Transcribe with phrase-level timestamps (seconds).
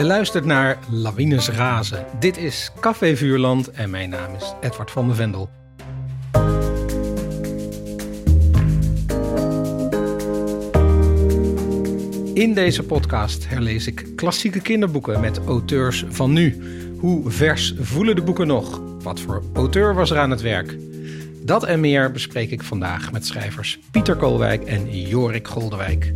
[0.00, 2.06] Je luistert naar Lawines Razen.
[2.18, 5.50] Dit is Café Vuurland en mijn naam is Edward van de Vendel.
[12.34, 16.62] In deze podcast herlees ik klassieke kinderboeken met auteurs van nu.
[16.98, 18.80] Hoe vers voelen de boeken nog?
[19.02, 20.76] Wat voor auteur was er aan het werk?
[21.42, 26.12] Dat en meer bespreek ik vandaag met schrijvers Pieter Koolwijk en Jorik Goldewijk.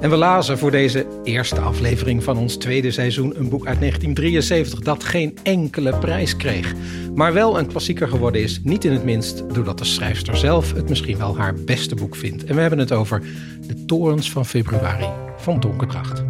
[0.00, 4.80] En we lazen voor deze eerste aflevering van ons tweede seizoen een boek uit 1973
[4.80, 6.74] dat geen enkele prijs kreeg,
[7.14, 10.88] maar wel een klassieker geworden is, niet in het minst doordat de schrijfster zelf het
[10.88, 12.44] misschien wel haar beste boek vindt.
[12.44, 13.22] En we hebben het over
[13.66, 16.24] De Torens van Februari van Donkerdracht.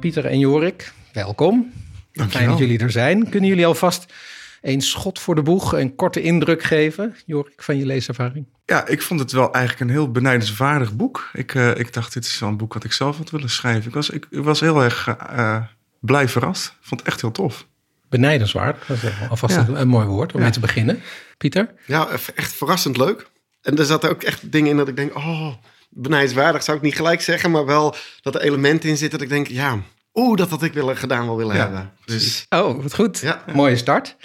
[0.00, 1.72] Pieter en Jorik, welkom.
[2.28, 3.28] Fijn dat jullie er zijn.
[3.28, 4.12] Kunnen jullie alvast
[4.62, 8.46] een schot voor de boeg, een korte indruk geven, Jorik, van je leeservaring?
[8.64, 11.30] Ja, ik vond het wel eigenlijk een heel benijdenswaardig boek.
[11.32, 13.88] Ik, uh, ik dacht, dit is wel een boek wat ik zelf had willen schrijven.
[13.88, 15.62] Ik was, ik, ik was heel erg uh,
[16.00, 16.66] blij verrast.
[16.66, 17.66] Ik vond het echt heel tof.
[18.08, 19.66] Benijdenswaardig, dat is alvast ja.
[19.68, 20.44] een mooi woord om ja.
[20.44, 21.02] mee te beginnen.
[21.38, 21.74] Pieter?
[21.86, 23.30] Ja, echt verrassend leuk.
[23.62, 25.54] En er zaten ook echt dingen in dat ik denk, oh,
[25.88, 29.34] benijdenswaardig zou ik niet gelijk zeggen, maar wel dat er elementen in zitten dat ik
[29.34, 29.78] denk, ja,
[30.14, 31.92] oeh, dat had ik willen, gedaan wel willen ja, hebben.
[32.04, 33.18] Dus, oh, wat goed.
[33.18, 33.44] Ja.
[33.52, 34.16] Mooie start.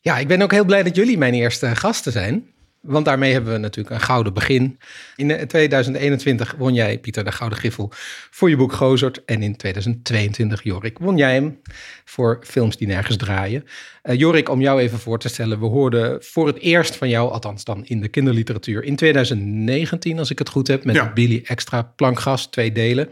[0.00, 2.50] Ja, ik ben ook heel blij dat jullie mijn eerste gasten zijn.
[2.80, 4.78] Want daarmee hebben we natuurlijk een gouden begin.
[5.16, 7.92] In 2021 won jij, Pieter, de Gouden Griffel
[8.30, 9.24] voor je boek Gozert.
[9.24, 11.60] En in 2022, Jorik, won jij hem
[12.04, 13.64] voor films die nergens draaien.
[14.02, 15.60] Uh, Jorik, om jou even voor te stellen.
[15.60, 20.30] We hoorden voor het eerst van jou, althans dan in de kinderliteratuur, in 2019, als
[20.30, 21.12] ik het goed heb, met ja.
[21.12, 23.08] Billy Extra Plankgas, twee delen.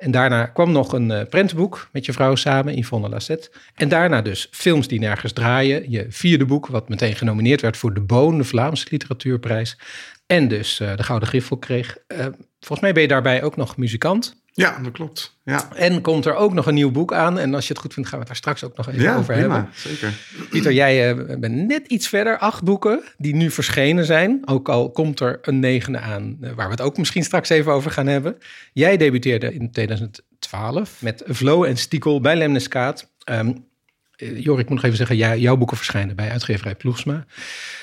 [0.00, 3.50] En daarna kwam nog een uh, prentenboek met je vrouw samen, Yvonne Lassette.
[3.74, 5.90] En daarna dus films die nergens draaien.
[5.90, 9.78] Je vierde boek, wat meteen genomineerd werd voor de Boon, de Vlaamse literatuurprijs.
[10.26, 11.96] En dus uh, de Gouden Griffel kreeg.
[12.08, 12.18] Uh,
[12.58, 14.39] volgens mij ben je daarbij ook nog muzikant.
[14.52, 15.38] Ja, dat klopt.
[15.44, 15.68] Ja.
[15.74, 17.38] En komt er ook nog een nieuw boek aan.
[17.38, 19.16] En als je het goed vindt, gaan we het daar straks ook nog even ja,
[19.16, 19.72] over prima, hebben.
[19.74, 20.12] Zeker.
[20.50, 22.38] Pieter, jij uh, bent net iets verder.
[22.38, 24.42] Acht boeken die nu verschenen zijn.
[24.44, 27.72] Ook al komt er een negende aan, uh, waar we het ook misschien straks even
[27.72, 28.38] over gaan hebben.
[28.72, 33.10] Jij debuteerde in 2012 met Vlo en Stiekel bij Lemniskaat.
[33.30, 33.68] Um,
[34.20, 37.24] Jorik, ik moet nog even zeggen, jouw boeken verschijnen bij uitgeverij Ploegsma.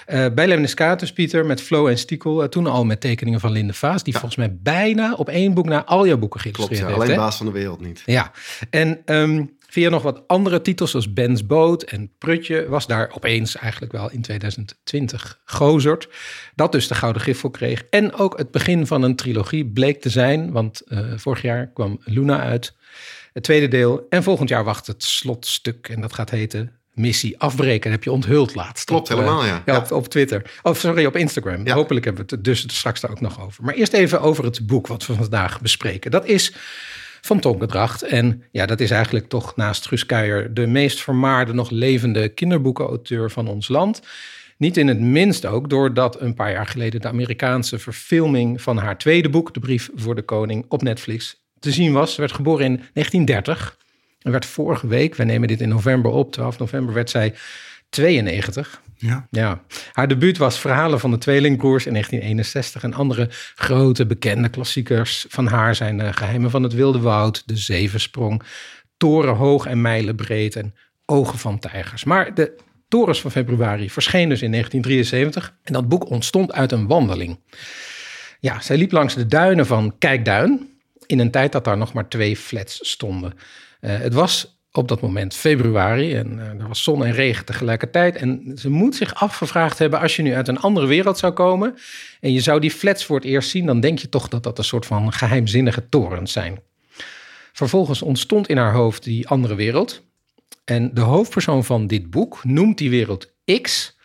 [0.08, 2.44] Uh, bij Lemniskatus, Pieter, met Flo en Stiekel.
[2.44, 4.04] Uh, toen al met tekeningen van Linde Vaas.
[4.04, 4.20] Die ja.
[4.20, 7.12] volgens mij bijna op één boek naar al jouw boeken geïllustreerd Klopt, ja, heeft.
[7.12, 8.04] alleen Baas van de Wereld niet.
[8.06, 8.32] Ja,
[8.70, 12.68] en um, via nog wat andere titels zoals Ben's Boot en Prutje...
[12.70, 16.10] was daar opeens eigenlijk wel in 2020 Gozert.
[16.56, 17.84] Dat dus de Gouden Griffel kreeg.
[17.90, 20.52] En ook het begin van een trilogie bleek te zijn.
[20.52, 22.76] Want uh, vorig jaar kwam Luna uit
[23.38, 24.06] het tweede deel.
[24.10, 27.92] En volgend jaar wacht het slotstuk en dat gaat heten Missie Afbreken.
[27.92, 28.86] Heb je onthuld laatst.
[28.86, 29.62] Klopt, op, helemaal ja.
[29.66, 29.78] ja.
[29.78, 30.52] Op, op, Twitter.
[30.64, 31.66] Of sorry, op Instagram.
[31.66, 31.74] Ja.
[31.74, 33.64] Hopelijk hebben we het dus straks daar ook nog over.
[33.64, 36.12] Maar eerst even over het boek wat we vandaag bespreken.
[36.12, 36.54] Dat is
[37.22, 38.02] van Tonkendracht.
[38.02, 43.32] En ja, dat is eigenlijk toch naast Guus Kuijer de meest vermaarde nog levende kinderboekenauteur
[43.32, 44.02] van ons land.
[44.58, 48.98] Niet in het minst ook doordat een paar jaar geleden de Amerikaanse verfilming van haar
[48.98, 52.14] tweede boek, De Brief voor de Koning, op Netflix te zien was.
[52.14, 53.78] Ze werd geboren in 1930
[54.22, 57.34] en werd vorige week, we nemen dit in november op, 12 november, werd zij
[57.90, 58.82] 92.
[58.96, 59.28] Ja.
[59.32, 59.62] ja.
[59.92, 62.84] Haar debuut was Verhalen van de Tweelingbroers in 1961.
[62.84, 67.58] En andere grote bekende klassiekers van haar zijn uh, Geheimen van het Wilde Woud, De
[67.58, 68.42] Zevensprong,
[68.98, 70.76] Toren hoog en mijlen breed en
[71.06, 72.04] Ogen van Tijgers.
[72.04, 72.56] Maar de
[72.88, 77.40] Torens van februari verscheen dus in 1973 en dat boek ontstond uit een wandeling.
[78.40, 80.77] Ja, zij liep langs de duinen van Kijkduin,
[81.08, 83.34] in een tijd dat daar nog maar twee flats stonden.
[83.82, 88.16] Uh, het was op dat moment februari en uh, er was zon en regen tegelijkertijd.
[88.16, 91.76] En ze moet zich afgevraagd hebben, als je nu uit een andere wereld zou komen
[92.20, 94.58] en je zou die flats voor het eerst zien, dan denk je toch dat dat
[94.58, 96.60] een soort van geheimzinnige torens zijn.
[97.54, 100.06] Vervolgens ontstond in haar hoofd die andere wereld.
[100.66, 103.97] En de hoofdpersoon van dit boek noemt die wereld X.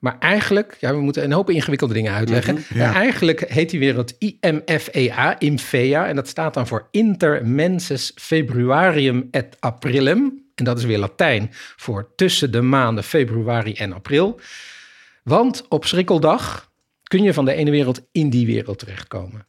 [0.00, 2.54] Maar eigenlijk, ja, we moeten een hoop ingewikkelde dingen uitleggen.
[2.54, 2.94] Mm -hmm, ja.
[2.94, 6.06] Eigenlijk heet die wereld IMFEA, IMFEA.
[6.06, 10.48] En dat staat dan voor Inter Menses Februarium et Aprilum.
[10.54, 14.40] En dat is weer Latijn voor tussen de maanden februari en april.
[15.22, 16.70] Want op schrikkeldag
[17.02, 19.46] kun je van de ene wereld in die wereld terechtkomen.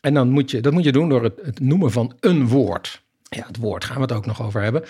[0.00, 3.02] En dan moet je, dat moet je doen door het, het noemen van een woord.
[3.22, 4.84] Ja, het woord gaan we het ook nog over hebben.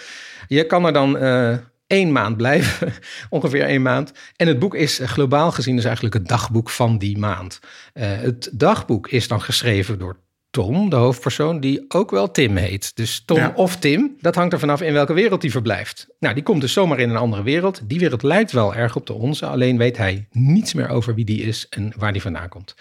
[0.49, 1.57] Je kan er dan uh,
[1.91, 2.93] één maand blijven,
[3.31, 4.13] ongeveer één maand.
[4.37, 7.61] En het boek is globaal gezien dus eigenlijk het dagboek van die maand.
[7.95, 10.17] Uh, het dagboek is dan geschreven door
[10.51, 12.97] Tom, de hoofdpersoon, die ook wel Tim heet.
[12.97, 13.53] Dus Tom ja.
[13.55, 16.07] of Tim, dat hangt er vanaf in welke wereld hij verblijft.
[16.19, 17.81] Nou, die komt dus zomaar in een andere wereld.
[17.85, 21.25] Die wereld lijkt wel erg op de onze, alleen weet hij niets meer over wie
[21.25, 22.75] die is en waar die vandaan komt.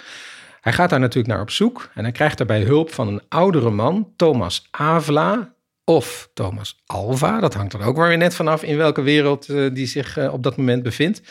[0.62, 3.70] Hij gaat daar natuurlijk naar op zoek en hij krijgt daarbij hulp van een oudere
[3.70, 5.54] man, Thomas Avla
[5.90, 7.40] of Thomas Alva.
[7.40, 10.44] Dat hangt er ook weer net vanaf in welke wereld uh, die zich uh, op
[10.44, 11.22] dat moment bevindt.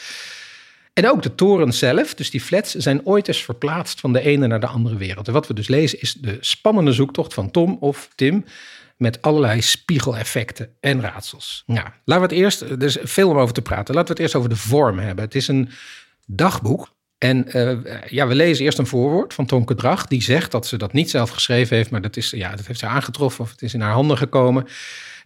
[0.92, 4.46] En ook de toren zelf, dus die flats, zijn ooit eens verplaatst van de ene
[4.46, 5.26] naar de andere wereld.
[5.26, 8.44] En wat we dus lezen is de spannende zoektocht van Tom of Tim
[8.96, 11.62] met allerlei spiegeleffecten en raadsels.
[11.66, 14.22] Nou, laten we het eerst, er is veel om over te praten, laten we het
[14.22, 15.24] eerst over de vorm hebben.
[15.24, 15.70] Het is een
[16.26, 16.96] dagboek.
[17.18, 17.78] En uh,
[18.08, 20.06] ja, we lezen eerst een voorwoord van Tonke Drag.
[20.06, 22.78] Die zegt dat ze dat niet zelf geschreven heeft, maar dat, is, ja, dat heeft
[22.78, 24.66] ze aangetroffen of het is in haar handen gekomen.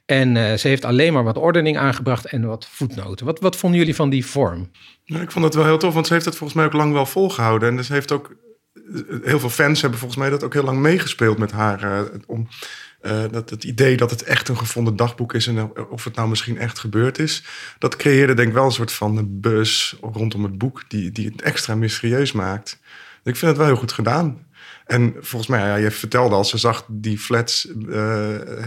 [0.06, 3.26] En uh, ze heeft alleen maar wat ordening aangebracht en wat voetnoten.
[3.26, 4.70] Wat, wat vonden jullie van die vorm?
[5.04, 7.06] Ik vond het wel heel tof, want ze heeft het volgens mij ook lang wel
[7.06, 7.78] volgehouden.
[7.78, 8.36] En ze heeft ook,
[9.22, 12.04] heel veel fans hebben volgens mij dat ook heel lang meegespeeld met haar.
[12.26, 12.48] Om
[13.02, 16.28] uh, dat het idee dat het echt een gevonden dagboek is en of het nou
[16.28, 17.44] misschien echt gebeurd is,
[17.78, 21.42] dat creëerde denk ik wel een soort van buzz rondom het boek die, die het
[21.42, 22.78] extra mysterieus maakt.
[23.24, 24.46] Ik vind het wel heel goed gedaan.
[24.86, 27.94] En volgens mij, ja, je vertelde al, ze zag die flats, uh,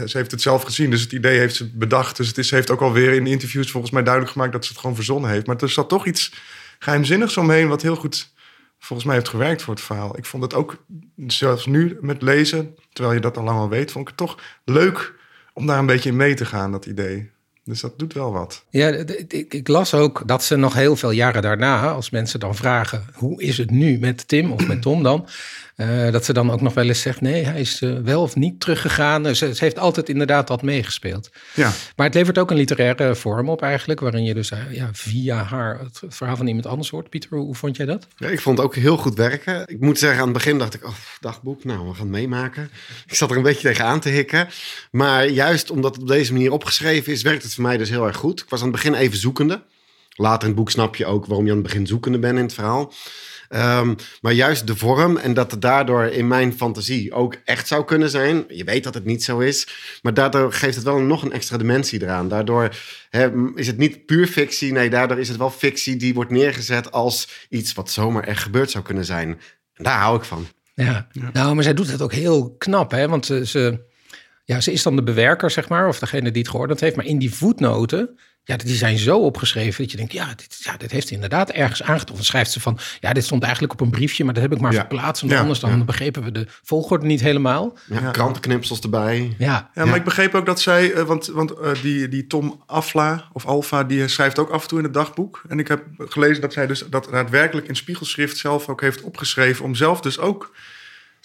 [0.05, 2.17] ze heeft het zelf gezien, dus het idee heeft ze bedacht.
[2.17, 4.79] Dus het is, heeft ook alweer in interviews volgens mij duidelijk gemaakt dat ze het
[4.79, 5.45] gewoon verzonnen heeft.
[5.45, 6.33] Maar er zat toch iets
[6.79, 8.33] geheimzinnigs omheen wat heel goed
[8.85, 10.17] volgens mij heeft gewerkt voor het verhaal.
[10.17, 10.83] Ik vond het ook,
[11.27, 14.39] zelfs nu met lezen, terwijl je dat al lang al weet, vond ik het toch
[14.65, 15.13] leuk
[15.53, 17.33] om daar een beetje in mee te gaan, dat idee.
[17.63, 18.65] Dus dat doet wel wat.
[18.69, 18.87] Ja,
[19.27, 23.41] ik, las ook dat ze nog heel veel jaren daarna, als mensen dan vragen: hoe
[23.41, 25.27] is het nu met Tim of met Tom dan?
[25.75, 28.35] Uh, dat ze dan ook nog wel eens zegt: nee, hij is uh, wel of
[28.35, 29.35] niet teruggegaan.
[29.35, 31.29] Ze, ze, heeft altijd inderdaad wat meegespeeld.
[31.53, 31.71] Ja.
[31.95, 35.43] Maar het levert ook een literaire vorm op, eigenlijk, waarin je dus uh, ja, via
[35.43, 37.09] haar het verhaal van iemand anders hoort.
[37.09, 38.07] Pieter, hoe, hoe vond jij dat?
[38.15, 39.67] Ja, ik vond het ook heel goed werken.
[39.67, 42.69] Ik moet zeggen, aan het begin dacht ik: oh, dagboek, nou, we gaan meemaken.
[43.07, 44.47] Ik zat er een beetje tegenaan te hikken.
[44.91, 48.07] Maar juist omdat het op deze manier opgeschreven is, werkt het voor mij dus heel
[48.07, 48.39] erg goed.
[48.39, 49.63] Ik was aan het begin even zoekende.
[50.17, 52.43] Later in het boek snap je ook waarom je aan het begin zoekende bent in
[52.43, 52.93] het verhaal.
[53.49, 57.85] Um, maar juist de vorm en dat het daardoor in mijn fantasie ook echt zou
[57.85, 58.45] kunnen zijn.
[58.47, 59.67] Je weet dat het niet zo is,
[60.01, 62.27] maar daardoor geeft het wel nog een extra dimensie eraan.
[62.27, 62.75] Daardoor
[63.09, 66.91] he, is het niet puur fictie, nee, daardoor is het wel fictie die wordt neergezet
[66.91, 69.39] als iets wat zomaar echt gebeurd zou kunnen zijn.
[69.73, 70.47] En daar hou ik van.
[70.73, 71.29] Ja, ja.
[71.33, 73.07] nou, maar zij doet het ook heel knap, hè?
[73.07, 73.85] Want ze, ze,
[74.45, 76.95] ja, ze is dan de bewerker, zeg maar, of degene die het geordend heeft.
[76.95, 80.77] Maar in die voetnoten ja, die zijn zo opgeschreven dat je denkt, ja, dit, ja,
[80.77, 82.25] dit heeft inderdaad ergens aangetroffen.
[82.25, 84.73] Schrijft ze van, ja, dit stond eigenlijk op een briefje, maar dat heb ik maar
[84.73, 85.21] verplaatst.
[85.21, 87.77] Want anders dan begrepen we de volgorde niet helemaal.
[87.85, 89.35] Ja, krantenknipsels erbij.
[89.37, 92.63] Ja, ja, maar ik begreep ook dat zij, uh, want, want uh, die, die Tom
[92.65, 95.43] Afla of Alfa, die schrijft ook af en toe in het dagboek.
[95.47, 99.65] En ik heb gelezen dat zij dus dat daadwerkelijk in spiegelschrift zelf ook heeft opgeschreven
[99.65, 100.53] om zelf dus ook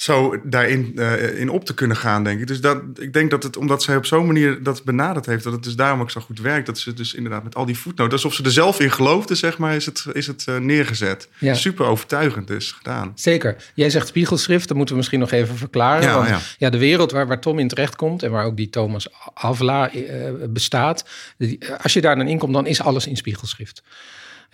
[0.01, 2.47] zo daarin uh, in op te kunnen gaan, denk ik.
[2.47, 5.53] Dus dat, ik denk dat het, omdat zij op zo'n manier dat benaderd heeft, dat
[5.53, 6.67] het dus daarom ook zo goed werkt.
[6.67, 9.59] Dat ze dus inderdaad met al die voetnoten, alsof ze er zelf in geloofde, zeg
[9.59, 11.29] maar, is het, is het uh, neergezet.
[11.39, 11.55] Ja.
[11.55, 13.13] Super overtuigend dus gedaan.
[13.15, 13.57] Zeker.
[13.75, 16.09] Jij zegt spiegelschrift, dat moeten we misschien nog even verklaren.
[16.09, 16.41] Ja, want, ja.
[16.59, 19.95] ja de wereld waar, waar Tom in terecht komt en waar ook die Thomas Avla
[19.95, 20.05] uh,
[20.49, 21.05] bestaat,
[21.39, 23.83] die, als je daar dan in komt, dan is alles in spiegelschrift.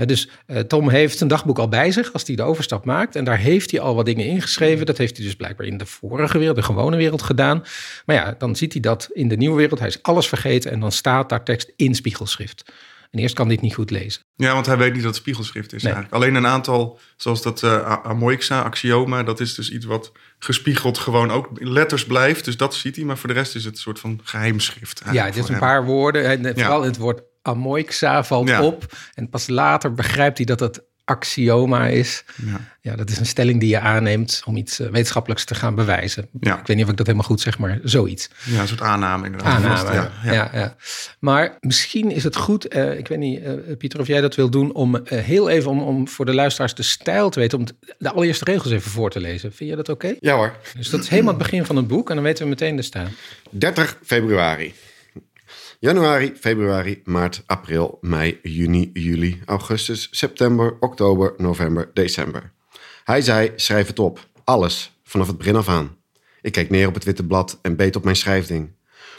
[0.04, 3.16] Dus uh, Tom heeft een dagboek al bij zich als hij de overstap maakt.
[3.16, 4.87] En daar heeft hij al wat dingen ingeschreven.
[4.87, 7.64] Dat heeft hij dus blijkbaar in de vorige wereld, de gewone wereld gedaan.
[8.06, 9.78] Maar ja, dan ziet hij dat in de nieuwe wereld.
[9.78, 12.73] Hij is alles vergeten en dan staat daar tekst in spiegelschrift.
[13.11, 14.23] En eerst kan dit niet goed lezen.
[14.37, 15.92] Ja, want hij weet niet dat het spiegelschrift is nee.
[15.92, 16.23] eigenlijk.
[16.23, 21.30] Alleen een aantal, zoals dat uh, Amoixa, axioma, dat is dus iets wat gespiegeld gewoon
[21.30, 22.44] ook letters blijft.
[22.44, 23.04] Dus dat ziet hij.
[23.04, 25.02] Maar voor de rest is het een soort van geheimschrift.
[25.12, 26.25] Ja, het is een paar woorden.
[26.25, 26.87] En vooral ja.
[26.87, 28.62] het woord amoixa valt ja.
[28.62, 28.97] op.
[29.15, 32.25] En pas later begrijpt hij dat het axioma is.
[32.47, 32.61] Ja.
[32.81, 36.29] ja, dat is een stelling die je aanneemt om iets uh, wetenschappelijks te gaan bewijzen.
[36.41, 36.59] Ja.
[36.59, 38.31] Ik weet niet of ik dat helemaal goed zeg, maar zoiets.
[38.45, 39.55] Ja, een soort aanname inderdaad.
[39.55, 40.33] Aanname, ja, ja.
[40.33, 40.76] ja, ja.
[41.19, 44.50] Maar misschien is het goed, uh, ik weet niet, uh, Pieter, of jij dat wil
[44.50, 47.67] doen, om heel even, om, om voor de luisteraars de stijl te weten, om
[47.99, 49.53] de allereerste regels even voor te lezen.
[49.53, 50.07] Vind je dat oké?
[50.07, 50.19] Okay?
[50.21, 50.57] Ja hoor.
[50.76, 52.83] Dus dat is helemaal het begin van het boek en dan weten we meteen de
[52.83, 53.09] stijl.
[53.50, 54.75] 30 februari.
[55.78, 62.52] Januari, februari, maart, april, mei, juni, juli, augustus, september, oktober, november, december.
[63.04, 64.28] Hij zei: schrijf het op.
[64.45, 65.97] Alles, vanaf het begin af aan.
[66.42, 68.75] Ik keek neer op het witte blad en beet op mijn schrijfding.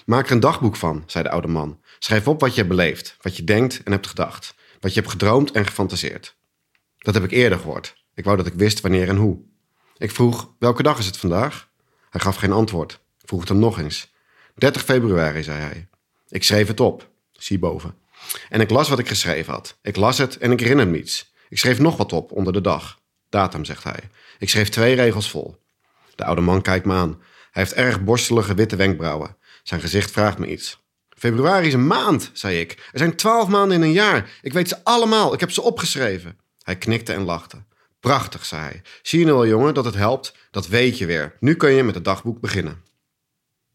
[0.05, 1.79] Maak er een dagboek van, zei de oude man.
[1.99, 4.55] Schrijf op wat je hebt beleefd, wat je denkt en hebt gedacht.
[4.79, 6.37] Wat je hebt gedroomd en gefantaseerd.
[6.97, 8.03] Dat heb ik eerder gehoord.
[8.13, 9.39] Ik wou dat ik wist wanneer en hoe.
[9.97, 11.69] Ik vroeg: welke dag is het vandaag?
[12.09, 12.99] Hij gaf geen antwoord.
[13.25, 14.13] Vroeg het hem nog eens.
[14.55, 15.87] 30 februari, zei hij.
[16.29, 17.95] Ik schreef het op, zie boven.
[18.49, 19.77] En ik las wat ik geschreven had.
[19.81, 21.33] Ik las het en ik herinner me iets.
[21.49, 22.99] Ik schreef nog wat op onder de dag.
[23.29, 23.99] Datum, zegt hij.
[24.39, 25.55] Ik schreef twee regels vol.
[26.15, 27.21] De oude man kijkt me aan.
[27.51, 29.37] Hij heeft erg borstelige witte wenkbrauwen.
[29.63, 30.85] Zijn gezicht vraagt me iets.
[31.09, 32.71] Februari is een maand, zei ik.
[32.71, 34.29] Er zijn twaalf maanden in een jaar.
[34.41, 35.33] Ik weet ze allemaal.
[35.33, 36.39] Ik heb ze opgeschreven.
[36.61, 37.63] Hij knikte en lachte.
[37.99, 38.81] Prachtig, zei hij.
[39.01, 40.35] Zie je nou wel, jongen, dat het helpt?
[40.51, 41.35] Dat weet je weer.
[41.39, 42.83] Nu kun je met het dagboek beginnen.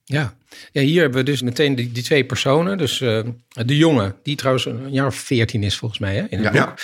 [0.05, 0.37] Ja.
[0.73, 2.79] Ja, hier hebben we dus meteen die, die twee personen.
[2.79, 3.21] Dus eh,
[3.67, 6.65] de jongen, die trouwens een jaar of veertien is volgens mij hè, in het Ja.
[6.67, 6.79] boek.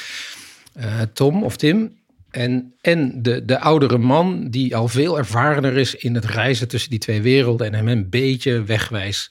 [0.73, 1.97] Eh, Tom of Tim.
[2.31, 6.91] En, en de, de oudere man die al veel ervarener is in het reizen tussen
[6.91, 7.67] die twee werelden.
[7.67, 9.31] En hem een beetje wegwijs.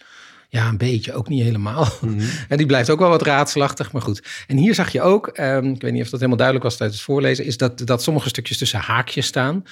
[0.50, 1.88] Ja, een beetje, ook niet helemaal.
[2.50, 4.22] En die blijft ook wel wat raadselachtig, maar goed.
[4.48, 7.00] En hier zag je ook, ehm, ik weet niet of dat helemaal duidelijk was tijdens
[7.00, 9.64] het voorlezen, is dat, dat sommige stukjes tussen haakjes staan.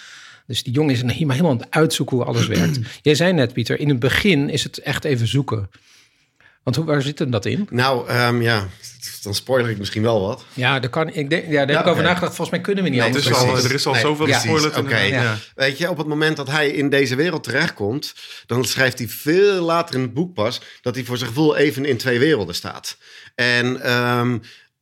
[0.47, 2.79] Dus die jongen is helemaal helemaal aan het uitzoeken hoe alles werkt.
[3.01, 5.69] Jij zei net, Pieter, in het begin is het echt even zoeken.
[6.63, 7.67] Want hoe, waar zit hem dat in?
[7.69, 8.67] Nou, ehm, ja,
[9.21, 10.45] dan spoiler ik misschien wel wat.
[10.53, 12.01] Ja, daar, kan, ik denk, ja, daar heb Ja, ik over oké.
[12.01, 12.35] nagedacht.
[12.35, 13.41] Volgens mij kunnen we niet Nee, Het anders.
[13.43, 14.75] is al, er is al Nee, zoveel gespoilerd.
[14.77, 15.07] inderdaad.
[15.09, 15.21] Ja.
[15.23, 15.37] Ja.
[15.55, 18.13] Weet je, op het moment dat hij in deze wereld terechtkomt,
[18.45, 21.85] dan schrijft hij veel later in het boek pas dat hij voor zijn gevoel even
[21.85, 22.97] in twee werelden staat.
[23.35, 24.37] En, ehm,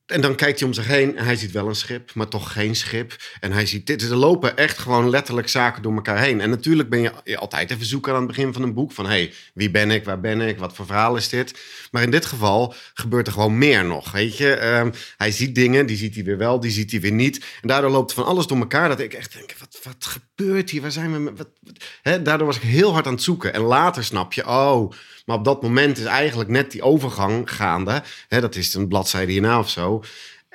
[0.05, 2.51] en dan kijkt hij om zich heen en hij ziet wel een schip, maar toch
[2.51, 3.15] geen schip.
[3.39, 4.01] En hij ziet dit.
[4.01, 6.41] Er lopen echt gewoon letterlijk zaken door elkaar heen.
[6.41, 9.33] En natuurlijk ben je altijd even zoeken aan het begin van een boek van hey,
[9.53, 11.60] wie ben ik, waar ben ik, wat voor verhaal is dit?
[11.91, 14.53] Maar in dit geval gebeurt er gewoon meer nog, weet je.
[14.53, 17.45] Ehm, hij ziet dingen, die ziet hij weer wel, die ziet hij weer niet.
[17.62, 20.82] En daardoor loopt van alles door elkaar dat ik echt denk, wat, wat gebeurt hier?
[20.82, 21.20] Waar zijn we?
[21.20, 23.54] met- daardoor was ik heel hard aan het zoeken.
[23.54, 24.92] En later snap je, oh,
[25.25, 28.04] maar op dat moment is eigenlijk net die overgang gaande.
[28.28, 30.04] Dat is een bladzijde hierna of zo.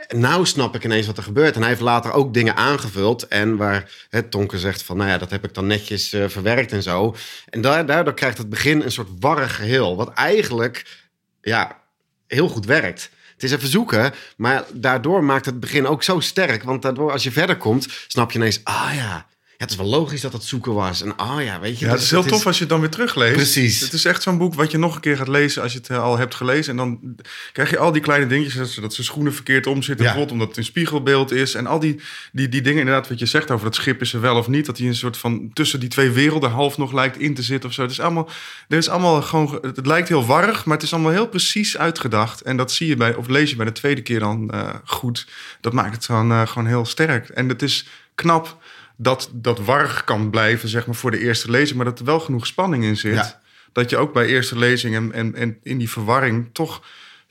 [0.08, 1.54] Nou snap ik ineens wat er gebeurt.
[1.54, 3.28] En hij heeft later ook dingen aangevuld.
[3.28, 6.72] En waar hè, Tonke zegt van, nou ja, dat heb ik dan netjes eh, verwerkt
[6.72, 7.16] en zo.
[7.50, 9.96] En daar, daardoor krijgt het begin een soort warrig geheel.
[9.96, 11.06] Wat eigenlijk,
[11.40, 11.80] ja,
[12.26, 13.10] heel goed werkt.
[13.38, 16.62] Het is even zoeken, maar daardoor maakt het begin ook zo sterk.
[16.62, 19.26] Want daardoor, als je verder komt, snap je ineens, ah ja,
[19.58, 21.02] het is wel logisch dat het zoeken was.
[21.02, 21.84] En ah ja, weet je.
[21.84, 23.34] Ja, dat- het is heel tof als je het dan weer terugleest.
[23.34, 23.80] Precies.
[23.80, 25.88] Het is echt zo'n boek wat je nog een keer gaat lezen als je het
[25.88, 26.70] eh, al hebt gelezen.
[26.70, 27.16] En dan
[27.52, 29.94] krijg je al die kleine dingetjes, dat ze- dat zijn schoenen verkeerd om zitten.
[29.94, 30.02] Ja.
[30.12, 31.54] Bijvoorbeeld omdat het een spiegelbeeld is.
[31.54, 32.00] En al die,
[32.32, 34.66] die, die dingen inderdaad wat je zegt over dat schip is er wel of niet.
[34.66, 37.68] Dat hij een soort van tussen die twee werelden half nog lijkt in te zitten
[37.68, 37.82] of zo.
[37.82, 38.28] Het is allemaal,
[38.68, 41.76] er is allemaal gewoon, ge- het lijkt heel warrig, maar het is allemaal heel precies
[41.78, 42.40] uitgedacht.
[42.40, 45.26] En dat zie je bij, of lees je bij de tweede keer dan eh, goed.
[45.60, 47.28] Dat maakt het dan eh, gewoon heel sterk.
[47.28, 48.62] En het is knap
[49.00, 51.76] dat dat warrig kan blijven, zeg maar, voor de eerste lezing.
[51.76, 53.14] Maar dat er wel genoeg spanning in zit.
[53.14, 53.40] Ja.
[53.72, 56.82] Dat je ook bij eerste lezing en, en, en in die verwarring toch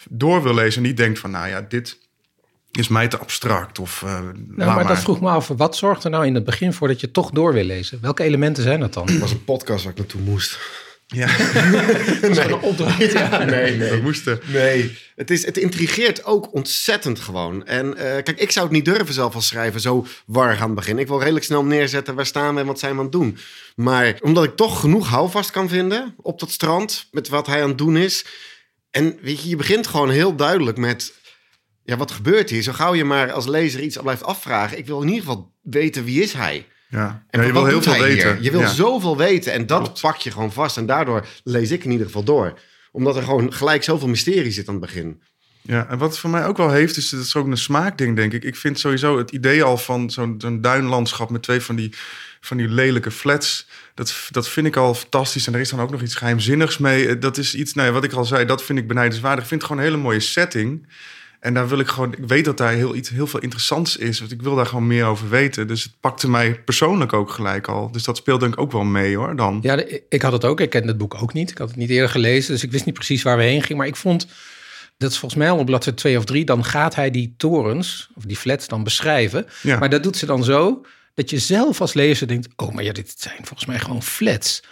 [0.10, 0.82] door wil lezen.
[0.82, 1.98] En niet denkt van, nou ja, dit
[2.72, 3.80] is mij te abstract.
[3.80, 6.74] Of, eh, Nou, maar dat vroeg me af, wat zorgt er nou in het begin
[6.74, 8.02] voor dat je toch door wil lezen?
[8.02, 9.08] Welke elementen zijn dat dan?
[9.08, 10.60] Het was een podcast waar ik naartoe moest.
[11.08, 11.28] Ja,
[12.22, 13.12] een opdracht.
[13.12, 14.40] Ja, nee, we moesten.
[14.46, 17.66] Nee, het, is, het intrigeert ook ontzettend gewoon.
[17.66, 20.76] En eh, kijk, ik zou het niet durven zelf als schrijver zo warrig aan het
[20.76, 21.00] begin.
[21.00, 23.38] Ik wil redelijk snel neerzetten, waar staan we en wat zijn we aan het doen.
[23.76, 27.70] Maar omdat ik toch genoeg houvast kan vinden op dat strand, met wat hij aan
[27.70, 28.26] het doen is.
[28.92, 31.14] En weet je, je begint gewoon heel duidelijk met,
[31.84, 32.62] ja, wat gebeurt hier?
[32.62, 34.78] Zo gauw je maar als lezer iets blijft afvragen.
[34.78, 36.66] Ik wil in ieder geval weten, wie is hij?
[36.90, 38.24] Ja, En ja je wat wil heel doet veel hij hier?
[38.26, 38.44] weten.
[38.44, 38.68] Je wil Ja.
[38.68, 40.02] zoveel weten en dat Klopt.
[40.02, 40.78] pak je gewoon vast.
[40.78, 42.60] En daardoor lees ik in ieder geval door.
[42.92, 45.22] Omdat er gewoon gelijk zoveel mysterie zit aan het begin.
[45.62, 47.58] Ja, en wat het voor mij ook wel heeft, is dat het is ook een
[47.58, 48.44] smaakding, denk ik.
[48.44, 51.94] Ik vind sowieso het idee al van zo'n zo'n duinlandschap met twee van die,
[52.42, 53.68] van die lelijke flats.
[53.94, 55.48] Dat, dat vind ik al fantastisch.
[55.48, 57.18] En er is dan ook nog iets geheimzinnigs mee.
[57.18, 59.44] Dat is iets, nou ja, wat ik al zei, dat vind ik benijdenswaardig.
[59.44, 60.88] Ik vind het gewoon een hele mooie setting.
[61.40, 64.20] En daar wil ik gewoon, ik weet dat daar heel, iets, heel veel interessants is.
[64.20, 65.68] Want ik wil daar gewoon meer over weten.
[65.68, 67.92] Dus het pakte mij persoonlijk ook gelijk al.
[67.92, 69.60] Dus dat speelt denk ik ook wel mee hoor, dan.
[69.62, 70.60] Ja, ik had het ook.
[70.60, 71.52] Ik kende het boek ook niet.
[71.52, 73.78] Ik had het niet eerder gelezen, dus ik wist niet precies waar we heen gingen.
[73.78, 74.28] Maar ik vond,
[74.98, 78.10] dat is volgens mij al op bladzijde 2 of 3, dan gaat hij die torens,
[78.16, 79.48] of die flats, dan beschrijven.
[79.62, 79.80] Ja.
[79.80, 82.92] Maar dat doet ze dan zo, dat je zelf als lezer denkt, oh, maar ja,
[82.92, 84.64] dit zijn volgens mij gewoon flats.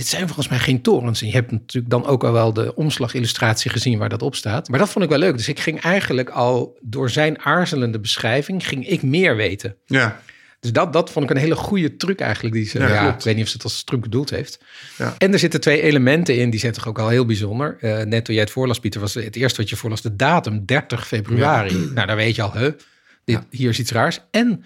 [0.00, 1.20] Dit zijn volgens mij geen torens.
[1.20, 4.68] En je hebt natuurlijk dan ook al wel de omslagillustratie gezien waar dat op staat.
[4.68, 5.36] Maar dat vond ik wel leuk.
[5.36, 9.76] Dus ik ging eigenlijk al door zijn aarzelende beschrijving, ging ik meer weten.
[9.86, 10.20] Ja,
[10.60, 12.54] Dus dat, dat vond ik een hele goede truc eigenlijk.
[12.54, 14.60] Die ze, Ja, ik weet niet of ze het als truc bedoeld heeft.
[14.98, 15.14] Ja.
[15.18, 17.76] En er zitten twee elementen in, die zijn toch ook al heel bijzonder.
[17.80, 20.64] Eh, net toen jij het voorlas, Pieter, was het eerste wat je voorlas de datum,
[20.64, 21.90] 30 februari.
[21.94, 22.72] Nou, dan weet je al, huh,
[23.24, 24.20] dit, hier is iets raars.
[24.30, 24.64] En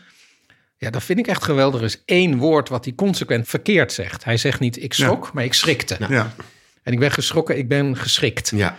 [0.85, 1.81] ja, dat vind ik echt geweldig.
[1.81, 4.25] Er is één woord wat hij consequent verkeerd zegt.
[4.25, 5.97] Hij zegt niet ik schrok, maar ik schrikte.
[6.09, 6.35] ja.
[6.83, 8.53] En ik ben geschrokken, ik ben geschrikt.
[8.55, 8.79] Ja,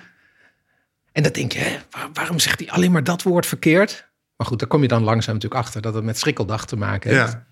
[1.11, 4.07] En dan denk je, hè, waar- waarom zegt hij alleen maar dat woord verkeerd?
[4.35, 7.15] Maar goed, daar kom je dan langzaam natuurlijk achter dat het met schrikkeldag te maken
[7.17, 7.31] heeft.
[7.31, 7.45] Ja.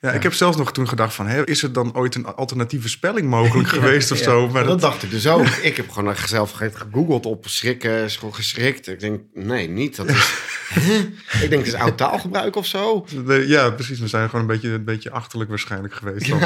[0.00, 2.88] Ja, ik heb zelfs nog toen gedacht van, hè, is er dan ooit een alternatieve
[2.88, 4.48] spelling mogelijk geweest of zo?
[4.48, 5.46] Maar dat, dat, dacht ik dus ook.
[5.70, 8.88] ik heb gewoon zelf gegoogeld op schrikken, geschrikt.
[8.88, 9.96] Ik denk, nee, niet.
[9.96, 10.34] Dat is,
[10.68, 10.96] Hè?
[11.42, 13.06] Ik denk, het is oud taalgebruik of zo.
[13.26, 13.98] ja, precies.
[13.98, 16.28] We zijn gewoon een beetje, een beetje achterlijk waarschijnlijk geweest.
[16.28, 16.40] Dan.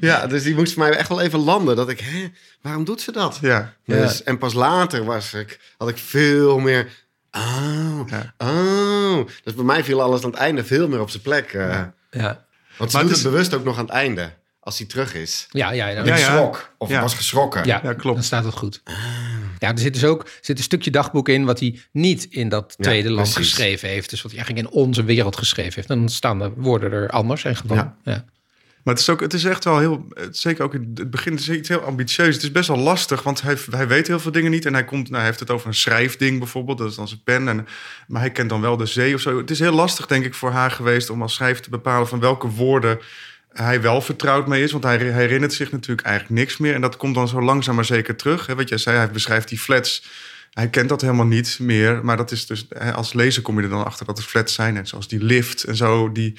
[0.00, 1.76] Ja, dus die moest voor mij echt wel even landen.
[1.76, 2.28] Dat ik, hè,
[2.62, 3.38] waarom doet ze dat?
[3.40, 3.74] Ja.
[3.86, 7.01] Dus, En pas later was ik, had ik veel meer
[7.36, 8.34] Oh, Ja.
[8.38, 9.26] oh.
[9.44, 11.52] Dus bij mij viel alles aan het einde veel meer op zijn plek.
[11.52, 11.80] eh.
[12.10, 12.44] Ja,
[12.78, 14.32] Want ze Maar doet het bewust ook nog aan het einde.
[14.60, 15.46] Als hij terug is.
[15.50, 16.30] ja, ja, ja, Ja, ja.
[16.32, 16.74] schrok.
[16.78, 17.00] Of Ja.
[17.00, 17.64] was geschrokken.
[17.66, 18.16] ja, Ja, klopt.
[18.16, 18.82] dan staat het goed.
[19.58, 22.74] Ja, er zit dus ook zit een stukje dagboek in wat hij niet in dat
[22.76, 23.52] Ja, tweede land precies.
[23.52, 24.10] geschreven heeft.
[24.10, 25.88] Dus wat hij eigenlijk in onze wereld geschreven heeft.
[25.88, 27.94] Dan staan de woorden er anders en gewoon.
[28.04, 28.24] Ja.
[28.84, 31.32] Maar het is, ook, het is echt wel heel, het- zeker ook in het begin,
[31.32, 32.34] het is iets heel ambitieus.
[32.34, 34.66] Het is best wel lastig, want hij, hij weet heel veel dingen niet.
[34.66, 37.22] En hij, komt, nou, hij heeft het over een schrijfding bijvoorbeeld, dat is dan zijn
[37.24, 37.48] pen.
[37.48, 37.66] En,
[38.06, 39.36] maar hij kent dan wel de zee of zo.
[39.38, 42.20] Het is heel lastig, denk ik, voor haar geweest om als schrijver te bepalen van
[42.20, 42.98] welke woorden
[43.52, 44.72] hij wel vertrouwd mee is.
[44.72, 46.74] Want hij herinnert zich natuurlijk eigenlijk niks meer.
[46.74, 48.46] En dat komt dan zo langzaam maar zeker terug.
[48.46, 50.04] Hè, wat jij zei, hij beschrijft die flats.
[50.52, 52.04] Hij kent dat helemaal niet meer.
[52.04, 54.76] Maar dat is dus, als lezer kom je er dan achter dat er flats zijn.
[54.76, 56.38] En zoals die lift en zo, die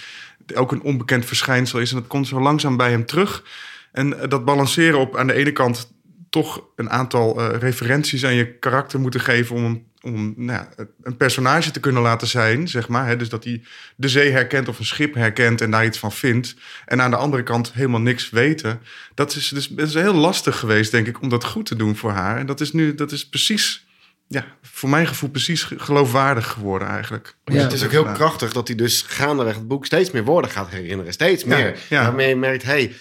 [0.54, 1.92] ook een onbekend verschijnsel is.
[1.92, 3.44] En dat komt zo langzaam bij hem terug.
[3.92, 5.92] En eh, dat balanceren op aan de ene kant
[6.30, 10.66] toch een aantal eh, referenties aan je karakter moeten geven om, om nou
[11.04, 13.08] een personage te kunnen laten zijn, zeg maar.
[13.08, 13.16] Hè?
[13.16, 13.64] Dus dat hij
[13.96, 16.56] de zee herkent of een schip herkent en daar iets van vindt.
[16.86, 18.80] En aan de andere kant helemaal niks weten.
[19.14, 21.96] Dat is dus dat is heel lastig geweest, denk ik, om dat goed te doen
[21.96, 22.38] voor haar.
[22.38, 23.86] En dat is nu, dat is precies,
[24.28, 27.36] ja, voor mijn gevoel precies ge- geloofwaardig geworden eigenlijk.
[27.46, 27.62] Ja.
[27.62, 30.70] Het is ook heel krachtig dat hij dus gaandeweg het boek steeds meer woorden gaat
[30.70, 31.14] herinneren.
[31.14, 31.78] Steeds Ja, meer.
[31.90, 32.04] ja.
[32.04, 32.96] Waarmee je merkt, hey,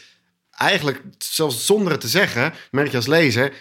[0.51, 3.53] eigenlijk zelfs zonder het te zeggen, merk je als lezer,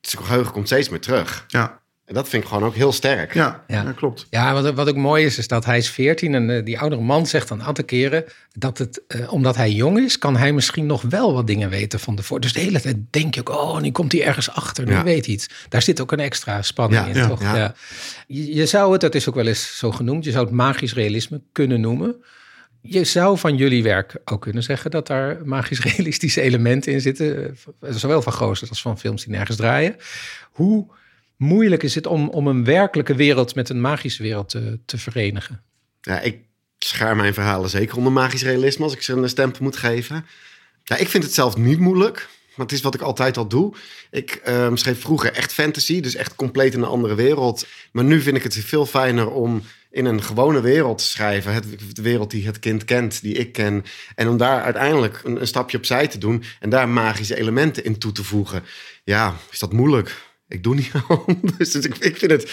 [0.00, 1.44] het geheugen komt steeds meer terug.
[1.48, 1.81] Ja,
[2.12, 3.34] En dat vind ik gewoon ook heel sterk.
[3.34, 3.82] ja, Ja.
[3.82, 3.92] ja.
[3.92, 4.26] klopt.
[4.30, 7.02] Ja, wat, wat ook mooi is, is dat hij is 14 en eh, die oudere
[7.02, 10.52] man zegt dan een aantal keren dat het, eh, omdat hij jong is, kan hij
[10.52, 12.40] misschien nog wel wat dingen weten van de voor.
[12.40, 15.02] Dus de hele tijd denk je ook, oh, nu komt hij ergens achter, nu Ja.
[15.04, 15.48] weet hij iets.
[15.68, 17.40] Daar zit ook een extra spanning Ja, in, ja, toch?
[17.42, 17.56] ja.
[17.56, 17.74] Ja.
[18.26, 20.94] Je, je zou het, dat is ook wel eens zo genoemd, je zou het magisch
[20.94, 22.14] realisme kunnen noemen.
[22.80, 27.56] Je zou van jullie werk ook kunnen zeggen dat daar magisch-realistische elementen in zitten.
[27.80, 29.96] eh, Zowel van Goossens als van films die nergens draaien.
[30.52, 30.86] Hoe
[31.42, 35.62] moeilijk is het om, om een werkelijke wereld met een magische wereld te, te verenigen?
[36.00, 36.38] Ja, ik
[36.78, 40.26] schaar mijn verhalen zeker onder magisch realisme als ik ze een stempel moet geven.
[40.84, 42.28] Ja, ik vind het zelf niet moeilijk.
[42.54, 43.74] Want het is wat ik altijd al doe.
[44.10, 47.66] Ik ehm, schreef vroeger echt fantasy, dus echt compleet in een andere wereld.
[47.92, 51.52] Maar nu vind ik het veel fijner om in een gewone wereld te schrijven.
[51.52, 53.84] Het, de wereld die het kind kent, die ik ken.
[54.14, 57.98] En om daar uiteindelijk een, een stapje opzij te doen en daar magische elementen in
[57.98, 58.62] toe te voegen.
[59.04, 60.31] Ja, is dat moeilijk?
[60.52, 61.70] Ik doe niet anders.
[61.70, 62.50] Dus ik, ik vind het.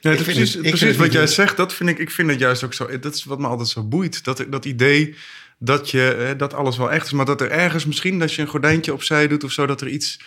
[0.00, 1.56] Ja, Ik precies, het- precies wat jij zegt.
[1.56, 2.98] Dat vind ik, ik vind het juist ook zo.
[2.98, 4.24] Dat is wat me altijd zo boeit.
[4.24, 5.14] Dat, dat idee
[5.58, 7.12] dat, je, eh, dat alles wel echt is.
[7.12, 9.88] Maar dat er ergens misschien, als je een gordijntje opzij doet of zo, dat er
[9.88, 10.20] iets.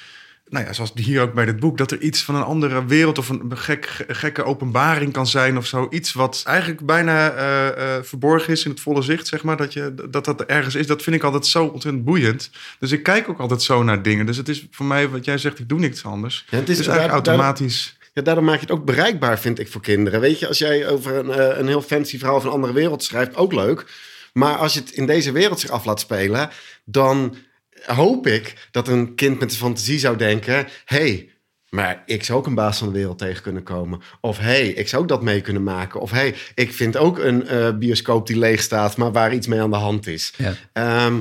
[0.49, 3.17] Nou ja, zoals hier ook bij dit boek, dat er iets van een andere wereld
[3.17, 5.87] of een gek, gekke openbaring kan zijn of zo.
[5.89, 9.57] Iets wat eigenlijk bijna eh, eh, verborgen is in het volle zicht, zeg maar.
[9.57, 10.87] Dat, je, dat dat er ergens is.
[10.87, 12.49] Dat vind ik altijd zo ontzettend boeiend.
[12.79, 14.25] Dus ik kijk ook altijd zo naar dingen.
[14.25, 16.45] Dus het is voor mij, wat jij zegt, ik doe niks anders.
[16.49, 17.97] Ja, het is het is eigenlijk daar- daar- automatisch.
[18.13, 20.19] Ja, daardoor maak je het ook bereikbaar, vind ik, voor kinderen.
[20.19, 23.03] Weet je, als jij over een, eh, een heel fancy verhaal van een andere wereld
[23.03, 23.85] schrijft, ook leuk.
[24.33, 26.49] Maar als je het in deze wereld zich af laat spelen,
[26.85, 27.35] dan
[27.85, 31.29] hoop ik dat een kind met de fantasie zou denken: hey,
[31.69, 34.01] maar ik zou ook een baas van de wereld tegen kunnen komen.
[34.21, 35.99] Of hey, ik zou ook dat mee kunnen maken.
[35.99, 39.61] Of hey, ik vind ook een eh, bioscoop die leeg staat, maar waar iets mee
[39.61, 40.33] aan de hand is.
[40.37, 40.53] Ja.
[40.73, 41.19] Ehm,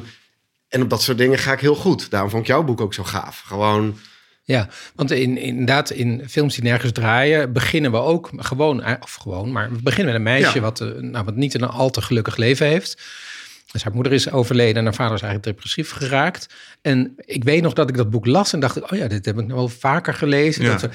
[0.68, 2.10] en op dat soort dingen ga ik heel goed.
[2.10, 3.40] Daarom vond ik jouw boek ook zo gaaf.
[3.46, 3.98] Gewoon,
[4.44, 9.14] Ja, want in, inderdaad, in films die nergens draaien, beginnen we ook gewoon, eh, of
[9.14, 10.60] gewoon, maar we beginnen met een meisje Ja.
[10.60, 13.02] wat, eh, nou, wat niet een al te gelukkig leven heeft.
[13.72, 16.46] Dus haar moeder is overleden en haar vader is eigenlijk depressief geraakt.
[16.82, 19.38] En ik weet nog dat ik dat boek las en dacht, oh ja, dit heb
[19.38, 20.64] ik nog wel vaker gelezen.
[20.64, 20.76] Ja.
[20.76, 20.90] Dat,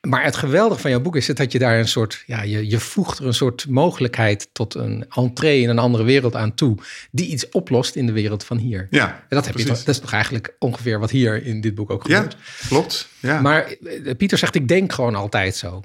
[0.00, 2.68] maar het geweldige van jouw boek is het dat je daar een soort, ja, je,
[2.68, 6.76] je voegt er een soort mogelijkheid tot een entree in een andere wereld aan toe,
[7.10, 8.86] die iets oplost in de wereld van hier.
[8.90, 9.84] Ja, En dat, heb je, precies.
[9.84, 12.36] dat is toch eigenlijk ongeveer wat hier in dit boek ook Ja, gebeurt.
[12.68, 13.08] klopt.
[13.20, 13.40] Ja.
[13.40, 13.62] Maar
[14.04, 15.82] eh, Pieter zegt, ik denk gewoon altijd zo.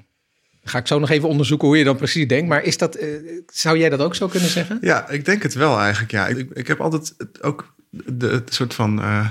[0.64, 2.48] Ga ik zo nog even onderzoeken hoe je dan precies denkt.
[2.48, 3.08] Maar is dat, eh,
[3.46, 4.78] zou jij dat ook zo kunnen zeggen?
[4.80, 6.12] Ja, ik denk het wel eigenlijk.
[6.12, 9.26] Ja, ik, ik heb altijd ook de, het soort van eh,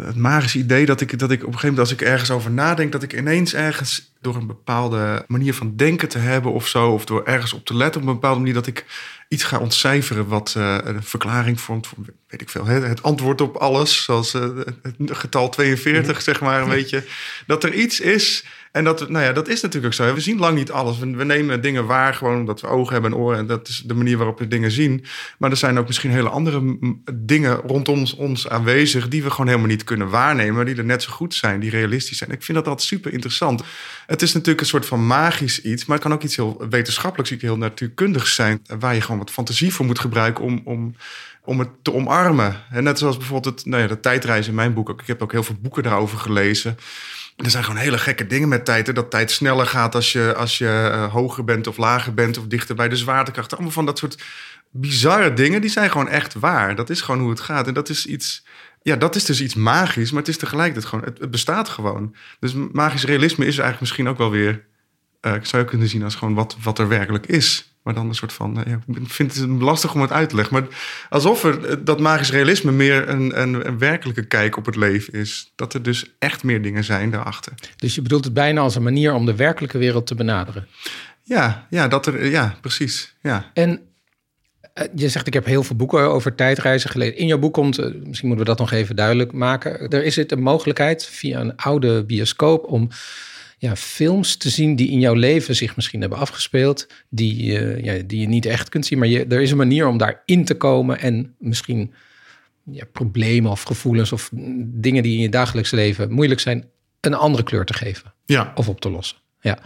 [0.00, 2.50] het magische idee dat ik, dat ik op een gegeven moment, als ik ergens over
[2.50, 6.90] nadenk, dat ik ineens ergens door een bepaalde manier van denken te hebben of zo,
[6.90, 8.84] of door ergens op te letten op een bepaalde manier, dat ik
[9.28, 13.40] iets ga ontcijferen wat eh, een verklaring vormt voor, weet ik veel, hè, het antwoord
[13.40, 17.04] op alles, zoals het getal 42, zeg maar, een beetje.
[17.46, 18.44] Dat er iets is.
[18.72, 20.14] En dat, nou ja, dat is natuurlijk ook zo.
[20.14, 20.98] We zien lang niet alles.
[20.98, 23.38] We, nemen dingen waar gewoon omdat we ogen hebben en oren.
[23.38, 25.04] En dat is de manier waarop we dingen zien.
[25.38, 26.78] Maar er zijn ook misschien hele andere
[27.14, 29.08] dingen rondom ons, aanwezig...
[29.08, 30.66] die we gewoon helemaal niet kunnen waarnemen.
[30.66, 32.30] Die er net zo goed zijn, die realistisch zijn.
[32.30, 33.62] Ik vind dat altijd super interessant.
[34.06, 35.84] Het is natuurlijk een soort van magisch iets...
[35.84, 38.62] maar het kan ook iets heel wetenschappelijks, iets heel natuurkundigs zijn...
[38.78, 40.60] waar je gewoon wat fantasie voor moet gebruiken om...
[40.64, 40.94] om
[41.44, 42.62] om het te omarmen.
[42.70, 44.88] En net zoals bijvoorbeeld het, nou ja, de tijdreis in mijn boek.
[44.88, 46.76] Ik heb ook heel veel boeken daarover gelezen.
[47.42, 48.86] Er zijn gewoon hele gekke dingen met tijd.
[48.86, 48.92] Hè?
[48.92, 52.46] Dat tijd sneller gaat als je, als je eh, hoger bent of lager bent of
[52.46, 53.52] dichter bij de zwaartekracht.
[53.52, 54.22] Allemaal van dat soort
[54.70, 56.76] bizarre dingen, die zijn gewoon echt waar.
[56.76, 57.66] Dat is gewoon hoe het gaat.
[57.66, 58.44] En dat is iets,
[58.82, 62.14] ja, dat is dus iets magisch, maar het is tegelijkertijd gewoon, het, bestaat gewoon.
[62.38, 64.64] Dus magisch realisme is eigenlijk misschien ook wel weer,
[65.20, 67.71] eh, ik zou je kunnen zien als gewoon wat, wat er werkelijk is.
[67.82, 70.36] Maar dan een soort van, eh, ja, ik vind het lastig om het uit te
[70.36, 70.54] leggen.
[70.54, 70.66] Maar
[71.08, 75.12] alsof er, eh, dat magisch realisme meer een, een, een werkelijke kijk op het leven
[75.12, 75.52] is.
[75.56, 77.52] Dat er dus echt meer dingen zijn daarachter.
[77.76, 80.66] Dus je bedoelt het bijna als een manier om de werkelijke wereld te benaderen.
[81.22, 83.14] Ja, ja, dat er, ja precies.
[83.22, 83.50] Ja.
[83.54, 83.80] En
[84.72, 87.16] eh, je zegt, ik heb heel veel boeken over tijdreizen gelezen.
[87.16, 89.88] In jouw boek komt, misschien moeten we dat nog even duidelijk maken.
[89.88, 92.88] Er is het een mogelijkheid via een oude bioscoop om
[93.62, 96.86] ja, films te zien die in jouw leven zich misschien hebben afgespeeld.
[97.08, 98.98] Die, eh, ja, die je niet echt kunt zien.
[98.98, 101.92] Maar je, er is een manier om daarin te komen en misschien
[102.70, 104.30] ja, problemen of gevoelens of
[104.64, 106.64] dingen die in je dagelijks leven moeilijk zijn,
[107.00, 108.14] een andere kleur te geven.
[108.24, 108.52] Ja.
[108.54, 109.16] Of op te lossen.
[109.40, 109.58] Ja.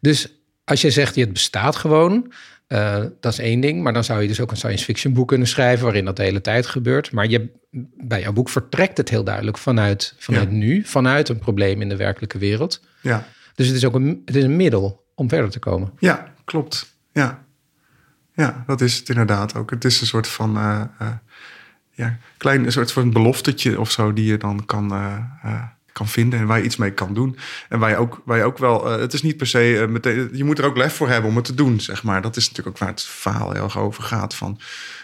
[0.00, 0.28] Dus
[0.64, 2.32] als je zegt, het bestaat gewoon,
[2.68, 3.82] uh, dat is één ding.
[3.82, 6.22] Maar dan zou je dus ook een science fiction boek kunnen schrijven waarin dat de
[6.22, 7.12] hele tijd gebeurt.
[7.12, 7.48] Maar je,
[7.96, 11.96] bij jouw boek vertrekt het heel duidelijk vanuit, vanuit nu, vanuit een probleem in de
[11.96, 12.80] werkelijke wereld.
[13.00, 13.26] Ja.
[13.54, 15.92] Dus het is ook een, het is een middel om verder te komen.
[15.98, 16.96] Ja, klopt.
[17.12, 17.44] Ja.
[18.34, 19.70] ja, dat is het inderdaad ook.
[19.70, 21.08] Het is een soort van uh, uh,
[21.90, 24.90] ja, klein een soort van beloftetje of zo die je dan kan
[25.98, 27.36] kan vinden en waar je iets mee kan doen.
[27.68, 30.44] En waar je ook, waar je ook wel, het is niet per se meteen, je
[30.44, 32.22] moet er ook lef voor hebben om het te doen, zeg maar.
[32.22, 34.34] Dat is natuurlijk ook waar het verhaal heel erg over gaat.
[34.34, 34.60] Van,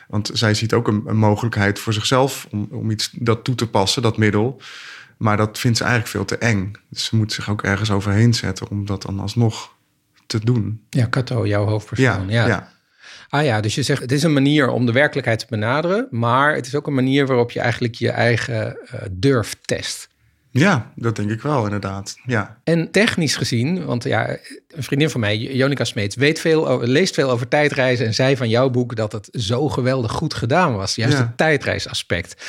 [0.08, 3.68] want zij ziet ook een, een mogelijkheid voor zichzelf om, om iets dat toe te
[3.68, 4.60] passen, dat middel.
[5.18, 6.72] Maar dat vindt ze eigenlijk veel te eng.
[6.88, 9.72] Dus ze moet zich ook ergens overheen zetten om dat dan alsnog
[10.26, 10.80] te doen.
[10.90, 12.28] Ja, Kato, jouw hoofdpersoon.
[12.28, 12.46] Ja, ja.
[12.46, 12.72] ja.
[13.28, 16.54] Ah ja, dus je zegt het is een manier om de werkelijkheid te benaderen, maar
[16.54, 20.08] het is ook een manier waarop je eigenlijk je eigen uh, durf test.
[20.50, 22.16] Ja, dat denk ik wel, inderdaad.
[22.24, 22.58] Ja.
[22.64, 24.28] En technisch gezien, want ja,
[24.68, 28.36] een vriendin van mij, Jonica Smeets, weet veel over, leest veel over tijdreizen en zei
[28.36, 30.94] van jouw boek dat het zo geweldig goed gedaan was.
[30.94, 31.22] Juist Ja.
[31.22, 32.44] het tijdreisaspect.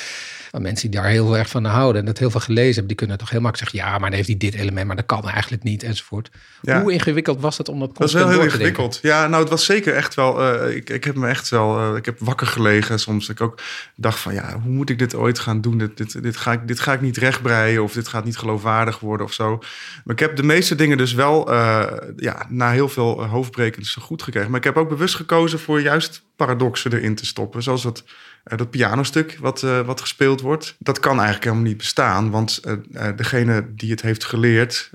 [0.55, 2.95] Van mensen die daar heel erg van houden en dat heel veel gelezen hebben, die
[2.95, 5.29] kunnen toch heel makkelijk zeggen, ja, maar dan heeft hij dit element, maar dat kan
[5.29, 6.29] eigenlijk niet, enzovoort.
[6.61, 6.81] Ja.
[6.81, 8.99] Hoe ingewikkeld was het om dat Dat is wel heel te ingewikkeld.
[9.01, 10.41] Ja, nou, het was zeker echt wel.
[10.41, 11.79] eh, ik, ik heb me echt wel.
[11.79, 13.29] eh, ik heb wakker gelegen soms.
[13.29, 13.61] Ik ook
[13.95, 15.77] dacht van ja, hoe moet ik dit ooit gaan doen?
[15.77, 18.99] Dit, dit, dit, ga, ik, dit ga ik niet rechtbreien of dit gaat niet geloofwaardig
[18.99, 19.57] worden of zo.
[20.03, 21.83] Maar ik heb de meeste dingen dus wel eh,
[22.15, 24.49] ja, na heel veel hoofdbrekens goed gekregen.
[24.49, 27.63] Maar ik heb ook bewust gekozen voor juist paradoxen erin te stoppen.
[27.63, 28.03] Zoals dat,
[28.45, 30.75] eh, dat pianostuk wat, eh, wat gespeeld wordt.
[30.79, 32.29] Dat kan eigenlijk helemaal niet bestaan.
[32.31, 32.59] Want
[32.93, 34.89] eh, degene die het heeft geleerd,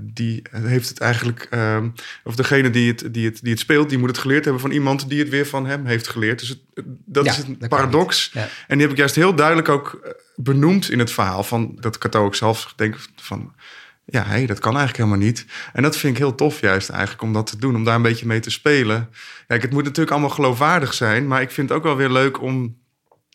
[0.00, 1.46] die heeft het eigenlijk...
[1.50, 1.82] eh,
[2.24, 4.70] of degene die het, die, het, die het speelt, die moet het geleerd hebben van
[4.70, 6.38] iemand die het weer van hem heeft geleerd.
[6.38, 6.58] Dus het,
[7.04, 8.30] dat Ja, is een paradox.
[8.32, 8.40] Ja.
[8.40, 11.42] En die heb ik juist heel duidelijk ook benoemd in het verhaal.
[11.42, 13.52] Van dat Cato ook zelf denkt van...
[14.04, 15.46] Ja, hé, dat kan eigenlijk helemaal niet.
[15.72, 17.76] En dat vind ik heel tof juist eigenlijk om dat te doen.
[17.76, 19.08] Om daar een beetje mee te spelen.
[19.46, 21.26] Kijk, het moet natuurlijk allemaal geloofwaardig zijn.
[21.26, 22.76] Maar ik vind het ook wel weer leuk om...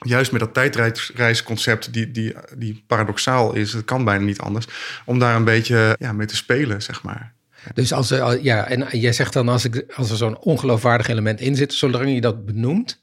[0.05, 3.73] Juist met dat tijdreisconcept die, die, die paradoxaal is.
[3.73, 4.67] Het kan bijna niet anders.
[5.05, 7.33] Om daar een beetje ja, mee te spelen, zeg maar.
[7.73, 11.39] Dus als er, ja, en jij zegt dan als, ik, als er zo'n ongeloofwaardig element
[11.41, 13.01] in zit, zolang je dat benoemt,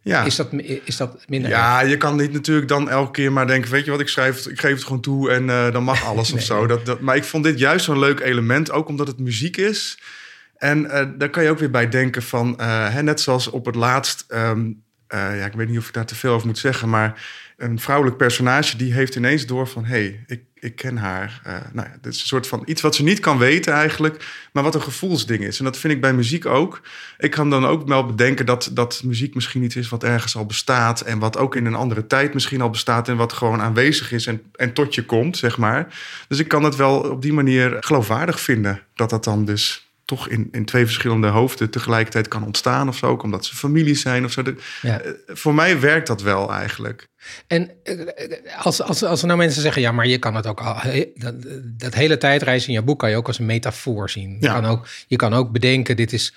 [0.00, 0.24] Ja.
[0.24, 0.52] is, dat,
[0.84, 1.60] is dat minder erg?
[1.60, 3.70] Ja, je kan niet natuurlijk dan elke keer maar denken...
[3.70, 6.32] weet je wat, ik schrijf ik geef het gewoon toe en eh, dan mag alles
[6.36, 6.66] of zo.
[6.66, 9.98] Dat, dat, maar ik vond dit juist zo'n leuk element, ook omdat het muziek is.
[10.56, 12.58] En eh, daar kan je ook weer bij denken van...
[12.58, 14.24] eh, hè, net zoals op het laatst...
[14.28, 14.72] ehm, eh,
[15.16, 16.88] ja, ik weet niet of ik daar te veel over moet zeggen...
[16.88, 17.22] maar
[17.56, 19.84] een vrouwelijk personage die heeft ineens door van...
[19.84, 21.40] hé, hey, ik, ik ken haar.
[21.44, 24.24] Eh, nou ja, dit is een soort van iets wat ze niet kan weten eigenlijk...
[24.52, 25.58] maar wat een gevoelsding is.
[25.58, 26.80] En dat vind ik bij muziek ook.
[27.18, 29.88] Ik kan dan ook wel bedenken dat, dat muziek misschien iets is...
[29.88, 31.00] wat ergens al bestaat...
[31.00, 33.08] en wat ook in een andere tijd misschien al bestaat...
[33.08, 35.86] en wat gewoon aanwezig is en, en tot je komt, zeg maar.
[36.28, 38.80] Dus ik kan het wel op die manier geloofwaardig vinden...
[38.94, 43.06] dat dat dan dus toch in, in twee verschillende hoofden tegelijkertijd kan ontstaan of zo.
[43.06, 44.42] Ook omdat ze familie zijn of zo.
[44.42, 45.00] De- Ja.
[45.00, 47.08] eh, voor mij werkt dat wel eigenlijk.
[47.46, 47.94] En eh,
[48.64, 50.76] als, als, als er nou mensen zeggen, ja, maar je kan het ook al,
[51.14, 54.30] dat, dat hele tijdreizen in je boek kan je ook als een metafoor zien.
[54.30, 54.52] Je, Ja.
[54.60, 56.34] kan ook, je kan ook bedenken, dit is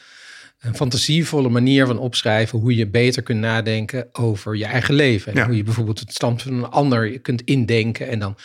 [0.60, 5.32] een fantasievolle manier van opschrijven hoe je beter kunt nadenken over je eigen leven.
[5.32, 5.46] En Ja.
[5.46, 8.08] hoe je bijvoorbeeld het stand van een ander kunt indenken.
[8.08, 8.36] En dan,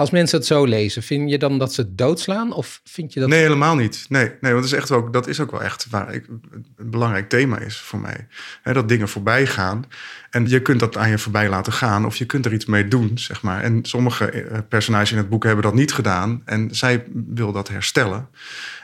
[0.00, 2.52] als mensen het zo lezen, vind je dan dat ze het doodslaan?
[2.52, 3.28] Of vind je dat...
[3.28, 4.06] Nee, helemaal niet.
[4.08, 6.90] Nee, nee want dat is, echt ook, dat is ook wel echt waar ik, een
[6.90, 8.26] belangrijk thema is voor mij.
[8.62, 9.84] Dat dingen voorbij gaan.
[10.30, 12.88] En je kunt dat aan je voorbij laten gaan of je kunt er iets mee
[12.88, 13.62] doen, zeg maar.
[13.62, 16.42] En sommige eh, personages in het boek hebben dat niet gedaan.
[16.44, 18.28] En zij wil dat herstellen.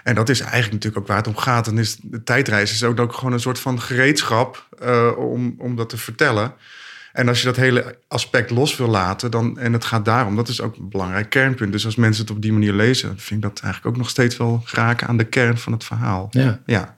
[0.05, 1.65] En dat is eigenlijk natuurlijk ook waar het om gaat.
[1.65, 5.77] Dan is de tijdreis is ook, ook gewoon een soort van gereedschap eh, om, om
[5.77, 6.55] dat te vertellen.
[7.17, 10.49] En als je dat hele aspect los wil laten, dan, en het gaat daarom, dat
[10.49, 11.73] is ook een belangrijk kernpunt.
[11.73, 14.37] Dus als mensen het op die manier lezen, vind ik dat eigenlijk ook nog steeds
[14.37, 16.29] wel raken aan de kern van het verhaal.
[16.31, 16.61] Ja.
[16.67, 16.97] Ja.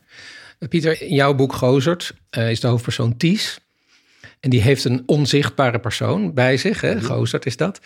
[0.68, 3.60] Pieter, in jouw boek Gozert eh, is de hoofdpersoon Ties.
[4.40, 7.00] En die heeft een onzichtbare persoon bij zich, hè?
[7.02, 7.80] Gozert is dat.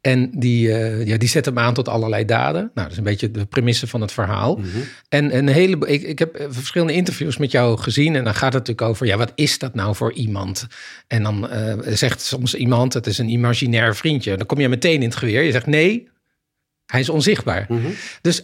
[0.00, 2.60] En die, eh, ja, die zet hem aan tot allerlei daden.
[2.60, 4.60] Nou, dat is een beetje de premisse van het verhaal.
[5.08, 8.16] En een hele, ik, ik heb eh, verschillende interviews met jou gezien.
[8.16, 10.66] En dan gaat het natuurlijk over, ja, wat is dat nou voor iemand?
[11.06, 14.36] En dan eh, zegt soms iemand, het is een imaginair vriendje.
[14.36, 15.42] Dan kom je meteen in het geweer.
[15.42, 16.08] Je zegt, nee,
[16.86, 17.66] hij is onzichtbaar.
[18.20, 18.42] Dus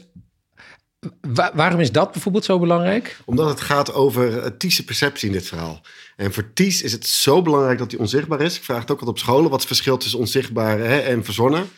[1.20, 3.16] wa- waarom is dat bijvoorbeeld zo belangrijk?
[3.24, 5.80] Omdat het gaat over uh, Ties' perceptie in dit verhaal.
[6.16, 8.56] En voor Ties is het zo belangrijk dat hij onzichtbaar is.
[8.56, 9.50] Ik vraag het ook altijd op scholen.
[9.50, 11.70] Wat is het verschil tussen onzichtbaar hè, en verzonnen?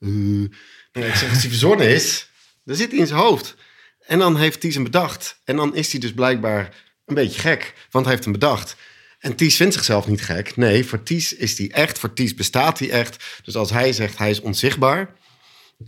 [0.00, 0.42] Uh,
[0.92, 2.28] ik zeg, als hij verzonnen is,
[2.64, 3.54] dan zit hij in zijn hoofd.
[4.00, 5.40] En dan heeft Ties hem bedacht.
[5.44, 6.74] En dan is hij dus blijkbaar
[7.06, 7.74] een beetje gek.
[7.90, 8.76] Want hij heeft hem bedacht.
[9.18, 10.56] En Ties vindt zichzelf niet gek.
[10.56, 11.98] Nee, voor Ties is hij echt.
[11.98, 13.24] Voor Ties bestaat hij echt.
[13.44, 15.14] Dus als hij zegt hij is onzichtbaar...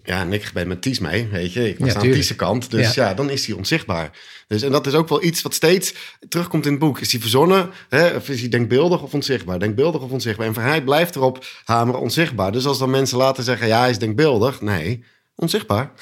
[0.02, 1.68] Ja, en ik ben met Ties mee, weet je.
[1.68, 2.10] Ik was Ja, aan.
[2.10, 2.70] Ties' kant.
[2.70, 3.08] Dus Ja.
[3.08, 3.14] ja.
[3.14, 4.10] dan is hij onzichtbaar.
[4.48, 5.94] Dus, en dat is ook wel iets wat steeds
[6.28, 7.00] terugkomt in het boek.
[7.00, 7.70] Is hij verzonnen?
[7.88, 8.08] Hè?
[8.16, 9.58] Of is hij denkbeeldig of onzichtbaar?
[9.58, 10.46] Denkbeeldig of onzichtbaar?
[10.46, 12.52] En voor hij blijft erop hameren onzichtbaar.
[12.52, 14.60] Dus als dan mensen laten zeggen, ja, hij is denkbeeldig.
[14.60, 15.92] Nee, onzichtbaar.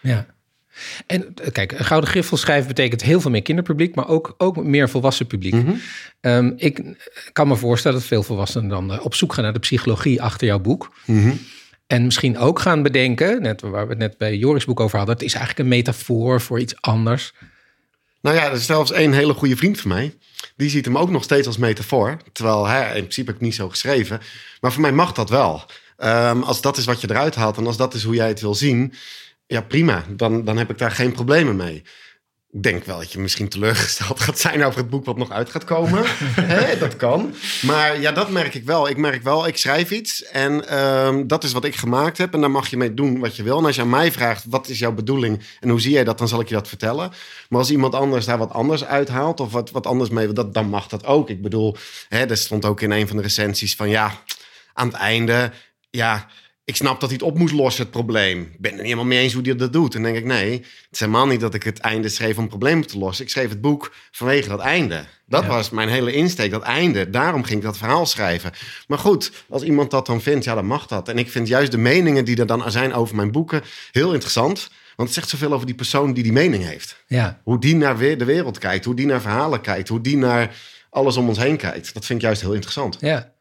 [0.00, 0.26] Ja.
[1.06, 4.88] En kijk, een gouden griffel schrijven betekent heel veel meer kinderpubliek, maar ook, ook meer
[4.88, 5.54] volwassen publiek.
[6.20, 6.82] Ehm, ik
[7.32, 10.46] kan me voorstellen dat veel volwassenen dan eh, op zoek gaan naar de psychologie achter
[10.46, 10.94] jouw boek.
[11.92, 15.14] En misschien ook gaan bedenken, net waar we het net bij Joris boek over hadden,
[15.14, 17.32] het is eigenlijk een metafoor voor iets anders.
[18.20, 20.14] Nou ja, er is zelfs één hele goede vriend van mij.
[20.56, 22.16] Die ziet hem ook nog steeds als metafoor.
[22.32, 24.20] Terwijl hij, in principe heb ik niet zo geschreven.
[24.60, 25.64] Maar voor mij mag dat wel.
[25.96, 28.40] Ehm, als dat is wat je eruit haalt en als dat is hoe jij het
[28.40, 28.92] wil zien.
[29.46, 30.04] Ja, prima.
[30.08, 31.82] Dan, dan heb ik daar geen problemen mee.
[32.52, 35.50] Ik denk wel dat je misschien teleurgesteld gaat zijn over het boek wat nog uit
[35.50, 36.04] gaat komen.
[36.80, 37.34] Dat kan.
[37.62, 38.88] Maar ja, dat merk ik wel.
[38.88, 42.34] Ik merk wel, ik schrijf iets en ehm, dat is wat ik gemaakt heb.
[42.34, 43.58] En daar mag je mee doen wat je wil.
[43.58, 46.18] En als je aan mij vraagt, wat is jouw bedoeling en hoe zie jij dat,
[46.18, 47.12] dan zal ik je dat vertellen.
[47.48, 50.68] Maar als iemand anders daar wat anders uithaalt of wat, wat anders mee, dat, dan
[50.68, 51.30] mag dat ook.
[51.30, 51.76] Ik bedoel,
[52.08, 54.22] hè, er stond ook in een van de recensies van ja,
[54.72, 55.52] aan het einde,
[55.90, 56.28] ja,
[56.64, 58.40] ik snap dat hij het op moest lossen, het probleem.
[58.40, 59.94] Ik ben het niet helemaal mee eens hoe hij dat doet.
[59.94, 62.48] En dan denk ik, nee, het is helemaal niet dat ik het einde schreef om
[62.48, 63.24] problemen te lossen.
[63.24, 65.04] Ik schreef het boek vanwege dat einde.
[65.26, 65.48] Dat Ja.
[65.48, 67.10] was mijn hele insteek, dat einde.
[67.10, 68.52] Daarom ging ik dat verhaal schrijven.
[68.86, 71.08] Maar goed, als iemand dat dan vindt, ja, dan mag dat.
[71.08, 74.70] En ik vind juist de meningen die er dan zijn over mijn boeken heel interessant.
[74.96, 76.96] Want het zegt zoveel over die persoon die die mening heeft.
[77.06, 80.16] Ja, Hoe die naar weer de wereld kijkt, hoe die naar verhalen kijkt, hoe die
[80.16, 80.56] naar
[80.90, 81.94] alles om ons heen kijkt.
[81.94, 82.96] Dat vind ik juist heel interessant.
[83.00, 83.31] ja.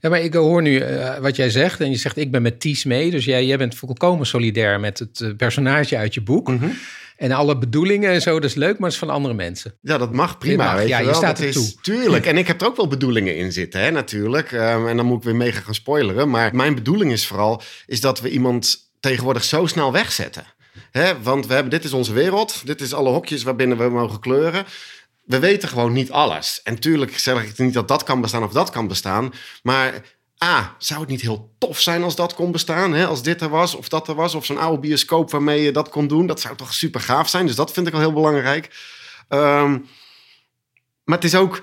[0.00, 1.80] Ja, maar ik hoor nu eh, wat jij zegt.
[1.80, 3.10] En je zegt, ik ben met Ties mee.
[3.10, 6.50] Dus jij, jij bent volkomen solidair met het eh, personage uit je boek.
[7.16, 9.74] En alle bedoelingen en zo, dat is leuk, maar dat is van andere mensen.
[9.80, 10.64] Ja, dat mag prima.
[10.64, 11.18] Mag, weet ja, je, je wel.
[11.18, 11.80] staat dat er is, toe.
[11.80, 12.26] Tuurlijk.
[12.26, 14.52] En ik heb er ook wel bedoelingen in zitten, hè, natuurlijk.
[14.52, 16.30] Ehm, en dan moet ik weer mega gaan spoileren.
[16.30, 20.44] Maar mijn bedoeling is vooral is dat we iemand tegenwoordig zo snel wegzetten.
[20.90, 22.66] Hè, want we hebben, dit is onze wereld.
[22.66, 24.64] Dit is alle hokjes waarbinnen we mogen kleuren.
[25.26, 26.60] We weten gewoon niet alles.
[26.62, 29.32] En tuurlijk zeg ik niet dat dat kan bestaan of dat kan bestaan.
[29.62, 30.02] Maar
[30.44, 32.92] A, zou het niet heel tof zijn als dat kon bestaan?
[32.92, 33.06] Hè?
[33.06, 34.34] Als dit er was of dat er was.
[34.34, 36.26] Of zo'n oude bioscoop waarmee je dat kon doen.
[36.26, 37.46] Dat zou toch super gaaf zijn.
[37.46, 38.74] Dus dat vind ik al heel belangrijk.
[39.28, 39.78] Ehm,
[41.04, 41.60] maar het is ook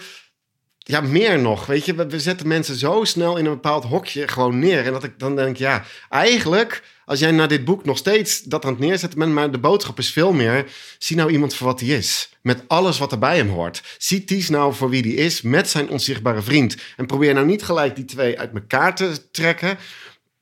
[0.78, 1.66] ja, meer nog.
[1.66, 4.86] Weet je, we, we zetten mensen zo snel in een bepaald hokje gewoon neer.
[4.86, 8.66] En dat ik dan denk, ja, eigenlijk, als jij naar dit boek nog steeds dat
[8.66, 10.66] aan het neerzetten bent, maar de boodschap is veel meer:
[10.98, 12.30] zie nou iemand voor wat hij is.
[12.42, 13.96] Met alles wat er bij hem hoort.
[13.98, 16.78] Zie Ties nou voor wie die is, met zijn onzichtbare vriend.
[16.98, 19.78] En probeer nou niet gelijk die twee uit elkaar te trekken.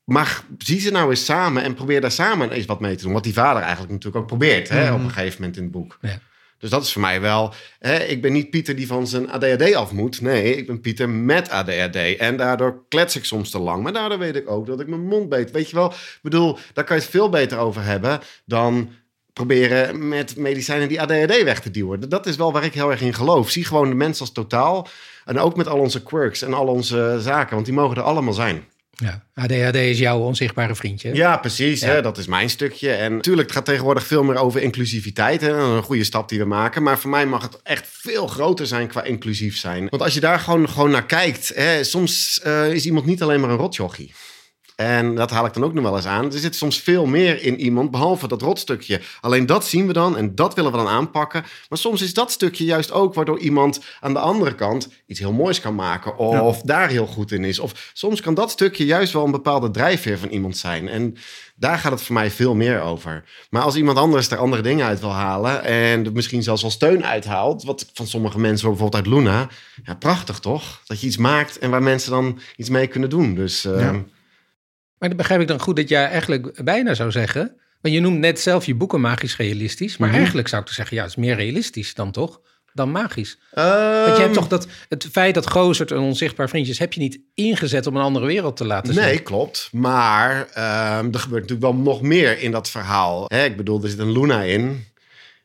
[0.04, 3.12] Maar zie ze nou eens samen en probeer daar samen eens wat mee te doen.
[3.12, 5.98] Wat die vader eigenlijk natuurlijk ook probeert hè, op een gegeven moment in het boek.
[6.00, 6.18] Ja.
[6.62, 7.54] Dus dat is voor mij wel.
[7.78, 10.20] Hè, ik ben niet Pieter die van zijn ADHD af moet.
[10.20, 11.96] Nee, ik ben Pieter met ADHD.
[12.16, 13.82] En daardoor klets ik soms te lang.
[13.82, 15.50] Maar daardoor weet ik ook dat ik mijn mond beet.
[15.50, 18.90] Weet je wel, ik bedoel, daar kan je het veel beter over hebben dan
[19.32, 22.08] proberen met medicijnen die ADHD weg te duwen.
[22.08, 23.50] Dat is wel waar ik heel erg in geloof.
[23.50, 24.88] Zie gewoon de mens als totaal.
[25.24, 27.54] En ook met al onze quirks en al onze zaken.
[27.54, 28.64] Want die mogen er allemaal zijn.
[29.02, 31.14] Ja, ADHD is jouw onzichtbare vriendje.
[31.14, 31.80] Ja, precies.
[31.80, 31.86] Ja.
[31.86, 32.92] Hè, dat is mijn stukje.
[32.92, 35.40] En natuurlijk, het gaat tegenwoordig veel meer over inclusiviteit.
[35.40, 36.82] Hè, een goede stap die we maken.
[36.82, 39.86] Maar voor mij mag het echt veel groter zijn qua inclusief zijn.
[39.88, 41.52] Want als je daar gewoon, gewoon naar kijkt.
[41.54, 44.12] Hè, soms eh, is iemand niet alleen maar een rotjochie.
[44.76, 46.24] En dat haal ik dan ook nog wel eens aan.
[46.24, 49.00] Er zit soms veel meer in iemand, behalve dat rotstukje.
[49.20, 51.44] Alleen dat zien we dan en dat willen we dan aanpakken.
[51.68, 55.32] Maar soms is dat stukje juist ook waardoor iemand aan de andere kant iets heel
[55.32, 56.16] moois kan maken.
[56.16, 57.58] Of daar heel goed in is.
[57.58, 60.88] Of soms kan dat stukje juist wel een bepaalde drijfveer van iemand zijn.
[60.88, 61.16] En
[61.54, 63.24] daar gaat het voor mij veel meer over.
[63.50, 66.70] Maar als iemand anders er andere dingen uit wil halen en er misschien zelfs wel
[66.70, 69.48] steun uithaalt, wat van sommige mensen, bijvoorbeeld uit Luna,
[69.84, 70.80] ja, prachtig toch?
[70.84, 73.34] Dat je iets maakt en waar mensen dan iets mee kunnen doen.
[73.34, 73.94] Dus, uh,
[75.02, 78.18] Maar dan begrijp ik dan goed dat jij eigenlijk bijna zou zeggen, want je noemt
[78.18, 80.18] net zelf je boeken magisch realistisch, maar Mhm.
[80.18, 82.40] eigenlijk zou ik te zeggen, ja, het is meer realistisch dan toch?
[82.74, 83.38] Dan magisch.
[83.52, 86.92] Ehm, Want je hebt toch dat het feit dat Gozert een onzichtbaar vriendje is, heb
[86.92, 89.02] je niet ingezet om een andere wereld te laten zien?
[89.02, 89.68] Nee, klopt.
[89.72, 93.24] Maar ehm, er gebeurt natuurlijk wel nog meer in dat verhaal.
[93.26, 94.84] Hè, ik bedoel, er zit een Luna in.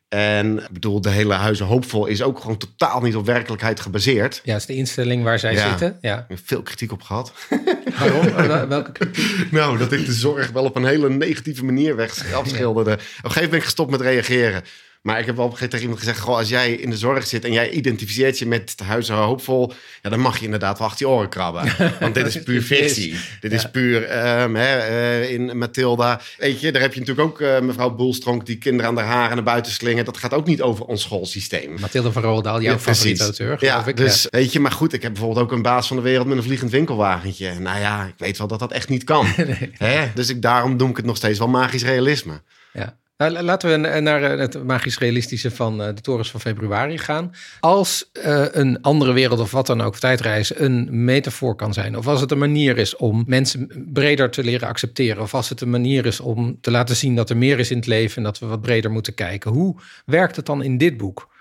[0.10, 4.42] En ik bedoel, de hele Huizen Hoopvol is ook gewoon totaal niet op werkelijkheid gebaseerd.
[4.44, 5.70] Ja, het is de instelling waar zij Ja.
[5.70, 5.98] zitten.
[6.02, 6.18] Ja.
[6.18, 7.32] Ik heb veel kritiek op gehad.
[8.00, 8.48] Waarom?
[8.48, 9.52] Wel- Welke kritiek?
[9.52, 12.92] Nou, dat ik de zorg wel op een hele negatieve manier weg afschilderde.
[12.92, 14.64] Op een gegeven moment ben ik gestopt met reageren.
[15.02, 16.20] Maar ik heb wel op een gegeven moment tegen iemand gezegd...
[16.20, 19.74] Goh, als jij in de zorg zit en jij identificeert je met de huizen hoopvol...
[20.02, 21.74] Ja, dan mag je inderdaad wel achter je oren krabben.
[22.00, 23.16] Want dit is puur fictie.
[23.40, 26.22] Dit is puur ehm, hè, eh, in Matilda.
[26.38, 28.46] Weet je, daar heb je natuurlijk ook eh, mevrouw Boelstronk...
[28.46, 30.06] die kinderen aan haar haren naar buiten slingen.
[30.06, 31.80] Dat gaat ook niet over ons schoolsysteem.
[31.80, 33.98] Mathilde van Roosendaal, jouw Ja, favoriete auteur, Ja, ik.
[33.98, 36.38] dus weet je, maar goed, ik heb bijvoorbeeld ook een baas van de wereld met
[36.38, 37.60] een vliegend winkelwagentje.
[37.60, 39.26] Nou ja, ik weet wel dat dat echt niet kan.
[39.78, 40.12] Hè?
[40.14, 42.42] Dus ik, daarom noem ik het nog steeds wel magisch realisme.
[42.74, 42.98] Ja.
[43.18, 46.40] Nou, la- laten we n- naar eh, het magisch realistische van eh, de torens van
[46.40, 47.32] februari gaan.
[47.60, 51.98] Als eh, een andere wereld of wat dan ook, of tijdreis, een metafoor kan zijn.
[51.98, 55.22] Of als het een manier is om mensen breder te leren accepteren.
[55.24, 57.78] Of als het een manier is om te laten zien dat er meer is in
[57.78, 59.52] het leven en dat we wat breder moeten kijken.
[59.52, 59.76] Hoe
[60.06, 61.36] werkt het dan in dit boek?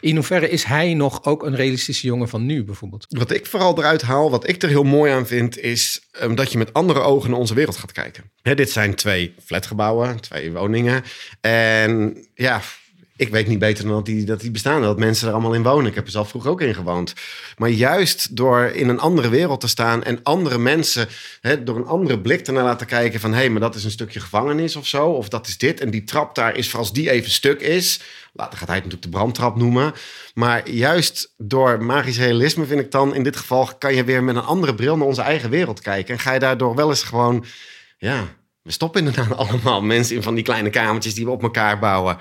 [0.00, 3.06] In hoeverre is hij nog ook een realistische jongen van nu bijvoorbeeld?
[3.08, 6.52] Wat ik vooral eruit haal, wat ik er heel mooi aan vind, is ehm, dat
[6.52, 8.30] je met andere ogen naar onze wereld gaat kijken.
[8.42, 11.04] Hè, dit zijn twee flatgebouwen, twee woningen.
[11.40, 12.60] En ja,
[13.18, 15.62] ik weet niet beter dan dat die, dat die bestaan, dat mensen er allemaal in
[15.62, 15.86] wonen.
[15.86, 17.14] Ik heb er zelf vroeger ook in gewoond.
[17.56, 21.08] Maar juist door in een andere wereld te staan en andere mensen
[21.40, 23.90] hè, door een andere blik te laten kijken van hé, hey, maar dat is een
[23.90, 25.80] stukje gevangenis of zo, of dat is dit.
[25.80, 28.00] En die trap daar is voor als die even stuk is.
[28.32, 29.92] Later gaat hij het natuurlijk de brandtrap noemen.
[30.34, 34.36] Maar juist door magisch realisme vind ik dan in dit geval kan je weer met
[34.36, 36.14] een andere bril naar onze eigen wereld kijken.
[36.14, 37.44] En ga je daardoor wel eens gewoon,
[37.98, 38.24] ja,
[38.62, 42.18] we stoppen inderdaad allemaal mensen in van die kleine kamertjes die we op elkaar bouwen.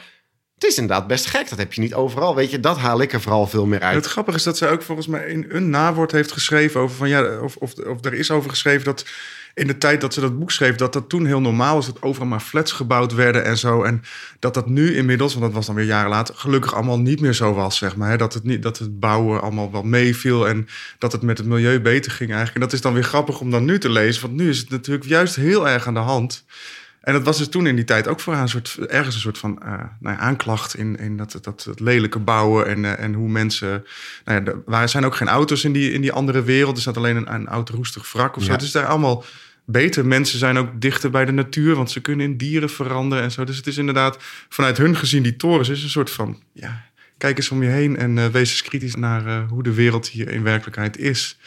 [0.57, 1.49] Het is inderdaad best gek.
[1.49, 2.35] Dat heb je niet overal.
[2.35, 3.95] Weet je, dat haal ik er vooral veel meer uit.
[3.95, 7.09] het grappige is dat zij ook volgens mij in een nawoord heeft geschreven over van
[7.09, 9.05] ja, of, of, of er is over geschreven dat
[9.53, 12.01] in de tijd dat ze dat boek schreef, dat dat toen heel normaal was dat
[12.01, 13.83] overal maar flats gebouwd werden en zo.
[13.83, 14.03] En
[14.39, 17.33] dat dat nu inmiddels, want dat was dan weer jaren later, gelukkig allemaal niet meer
[17.33, 18.09] zo was, zeg maar.
[18.09, 18.17] Hè?
[18.17, 20.67] Dat, het niet, dat het bouwen allemaal wel meeviel en
[20.97, 22.55] dat het met het milieu beter ging eigenlijk.
[22.55, 24.69] En dat is dan weer grappig om dan nu te lezen, want nu is het
[24.69, 26.45] natuurlijk juist heel erg aan de hand.
[27.07, 29.21] En dat was dus toen in die tijd ook voor haar een soort, ergens een
[29.21, 33.03] soort van eh, nou ja, aanklacht in, in dat, dat, dat lelijke bouwen en, eh,
[33.03, 33.85] en hoe mensen.
[34.25, 36.75] Nou ja, er waren- zijn ook geen auto's in die, in die andere wereld.
[36.75, 38.47] Er staat alleen een, een oud roestig wrak of zo.
[38.47, 38.53] Ja.
[38.53, 39.23] Het is daar allemaal
[39.65, 40.05] beter.
[40.05, 43.43] Mensen zijn ook dichter bij de natuur, want ze kunnen in dieren veranderen en zo.
[43.43, 44.17] Dus het is inderdaad
[44.49, 46.41] vanuit hun gezien, die torens is een soort van.
[46.53, 46.85] Ja,
[47.17, 50.29] kijk eens om je heen en eh, wees eens kritisch naar hoe de wereld hier
[50.29, 51.37] in werkelijkheid is.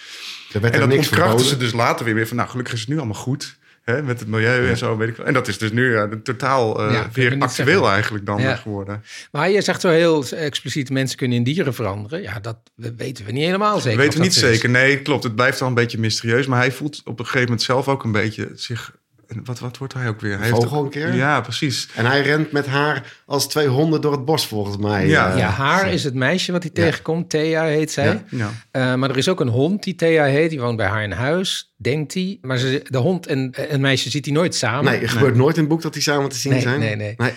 [0.52, 2.80] Er werd En dat niks ontkrachten ze dus later weer weer van, nou gelukkig is
[2.80, 3.58] het nu allemaal goed.
[3.90, 5.26] Hè, met het milieu en zo, weet ik wel.
[5.26, 7.92] En dat is dus nu ja, totaal eh, weer actueel zeggen.
[7.92, 9.04] eigenlijk dan geworden.
[9.32, 12.22] Maar je zegt zo heel expliciet, mensen kunnen in dieren veranderen.
[12.22, 13.98] Ja, dat weten we niet helemaal zeker.
[13.98, 14.40] Dat of weten we niet is.
[14.40, 14.70] zeker.
[14.70, 15.24] Nee, klopt.
[15.24, 16.46] Het blijft wel een beetje mysterieus.
[16.46, 18.98] Maar hij voelt op een gegeven moment zelf ook een beetje zich...
[19.30, 20.36] en Wat, wat wordt hij ook weer?
[20.38, 21.14] Hij heeft vogel ook- een keer?
[21.14, 21.88] Ja, precies.
[21.94, 25.06] En hij rent met haar als twee honden door het bos, volgens mij.
[25.06, 25.32] Ja.
[25.32, 26.82] Eh, Ja, haar is het meisje wat hij Ja.
[26.82, 27.30] tegenkomt.
[27.30, 28.06] Thea heet zij.
[28.06, 28.22] Ja.
[28.28, 28.50] Ja.
[28.70, 30.50] Eh, maar er is ook een hond die Thea heet.
[30.50, 32.38] Die woont bij haar in huis, denkt hij.
[32.40, 34.84] Maar ze, de hond en en het meisje ziet hij nooit samen.
[34.92, 36.80] Nee, het gebeurt nooit in het boek dat die samen te zien Nee, zijn.
[36.80, 37.14] nee, nee.
[37.16, 37.32] Nee,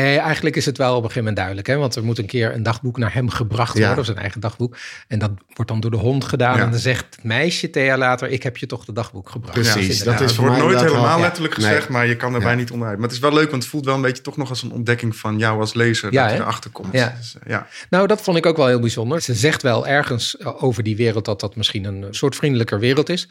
[0.00, 1.66] eigenlijk is het wel op een gegeven moment duidelijk.
[1.66, 1.76] Hè?
[1.76, 3.80] Want er moet een keer een dagboek naar hem gebracht Ja.
[3.80, 3.98] worden.
[3.98, 4.76] Of zijn eigen dagboek.
[5.08, 6.56] En dat wordt dan door de hond gedaan.
[6.56, 6.64] Ja.
[6.64, 8.28] En dan zegt het meisje Thea later...
[8.28, 9.52] ik heb je toch de dagboek gebracht.
[9.60, 11.66] Precies, Ja, dat is voor wordt nooit helemaal wel- letterlijk Nee.
[11.66, 12.56] gezegd, maar je kan erbij Ja.
[12.56, 12.96] niet onderuit.
[12.98, 14.72] Maar het is wel leuk, want het voelt wel een beetje toch nog als een
[14.72, 16.12] ontdekking van jou als lezer.
[16.12, 16.92] Ja, dat je erachter komt.
[16.92, 17.14] Ja.
[17.18, 17.66] Dus, eh, ja.
[17.90, 19.20] Nou, dat vond ik ook wel heel bijzonder.
[19.20, 23.08] Ze zegt wel ergens eh, over die wereld dat dat misschien een soort vriendelijker wereld
[23.08, 23.28] is.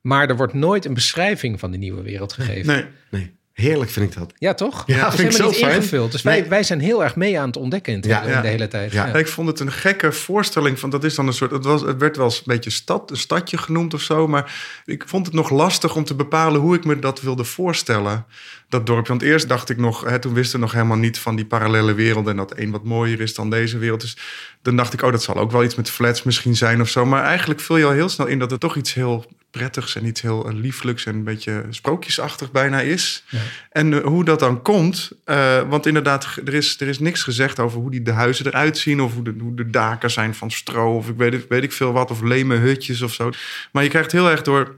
[0.00, 2.66] Maar er wordt nooit een beschrijving van de nieuwe wereld gegeven.
[2.74, 2.84] Nee.
[3.10, 4.32] Nee, heerlijk vind ik dat.
[4.38, 4.82] Ja, toch?
[4.86, 5.74] Ja, is vind ik zo niet fijn.
[5.76, 6.12] ingevuld.
[6.12, 6.40] Dus Nee.
[6.40, 8.20] wij, wij zijn heel erg mee aan het ontdekken in het Ja.
[8.20, 8.40] hele- Ja.
[8.40, 8.92] de hele tijd.
[8.92, 9.06] Ja.
[9.06, 9.14] Ja.
[9.14, 11.50] Ik vond het een gekke voorstelling van dat is dan een soort.
[11.50, 14.28] Het, was, het werd wel eens een beetje stad, een stadje genoemd of zo.
[14.28, 18.24] Maar ik vond het nog lastig om te bepalen hoe ik me dat wilde voorstellen.
[18.68, 19.08] Dat dorpje.
[19.08, 21.94] Want eerst dacht ik nog, hè, toen wisten we nog helemaal niet van die parallele
[21.94, 22.28] wereld.
[22.28, 24.00] En dat één wat mooier is dan deze wereld.
[24.00, 24.16] Dus
[24.62, 27.06] dan dacht ik, oh, dat zal ook wel iets met flats misschien zijn of zo.
[27.06, 30.06] Maar eigenlijk vul je al heel snel in dat het toch iets heel prettigs en
[30.06, 33.24] iets heel eh, lieflijks en een beetje sprookjesachtig bijna is.
[33.28, 33.38] Ja.
[33.70, 37.58] En eh, hoe dat dan komt, eh, want inderdaad, er is, er is niks gezegd
[37.58, 40.50] over hoe die de huizen eruit zien of hoe de, hoe de daken zijn van
[40.50, 43.30] stro of ik weet, weet ik veel wat, of leme hutjes of zo.
[43.72, 44.76] Maar je krijgt heel erg door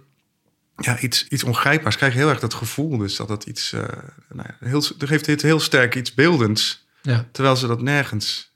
[0.76, 2.98] ja, iets, iets ongrijpbaars, krijg je heel erg dat gevoel.
[2.98, 3.80] Dus dat het iets, eh
[4.32, 7.28] nou ja, heel, geeft het heel sterk iets beeldends, Ja.
[7.32, 8.53] terwijl ze dat nergens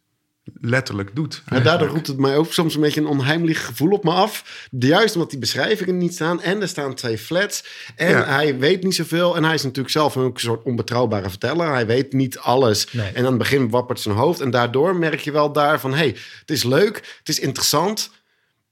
[0.60, 1.42] letterlijk doet.
[1.46, 4.66] En daardoor roept het mij ook soms een beetje een onheimelijk gevoel op me af.
[4.70, 6.42] Juist omdat die beschrijvingen niet staan.
[6.42, 7.64] En er staan twee flats.
[7.96, 8.24] En Ja.
[8.24, 9.36] hij weet niet zoveel.
[9.36, 11.72] En hij is natuurlijk zelf ook een soort onbetrouwbare verteller.
[11.72, 12.92] Hij weet niet alles.
[12.92, 13.10] Nee.
[13.12, 14.40] En aan het begin wappert zijn hoofd.
[14.40, 15.90] En daardoor merk je wel daar van...
[15.90, 18.10] hé, hey, het is leuk, het is interessant.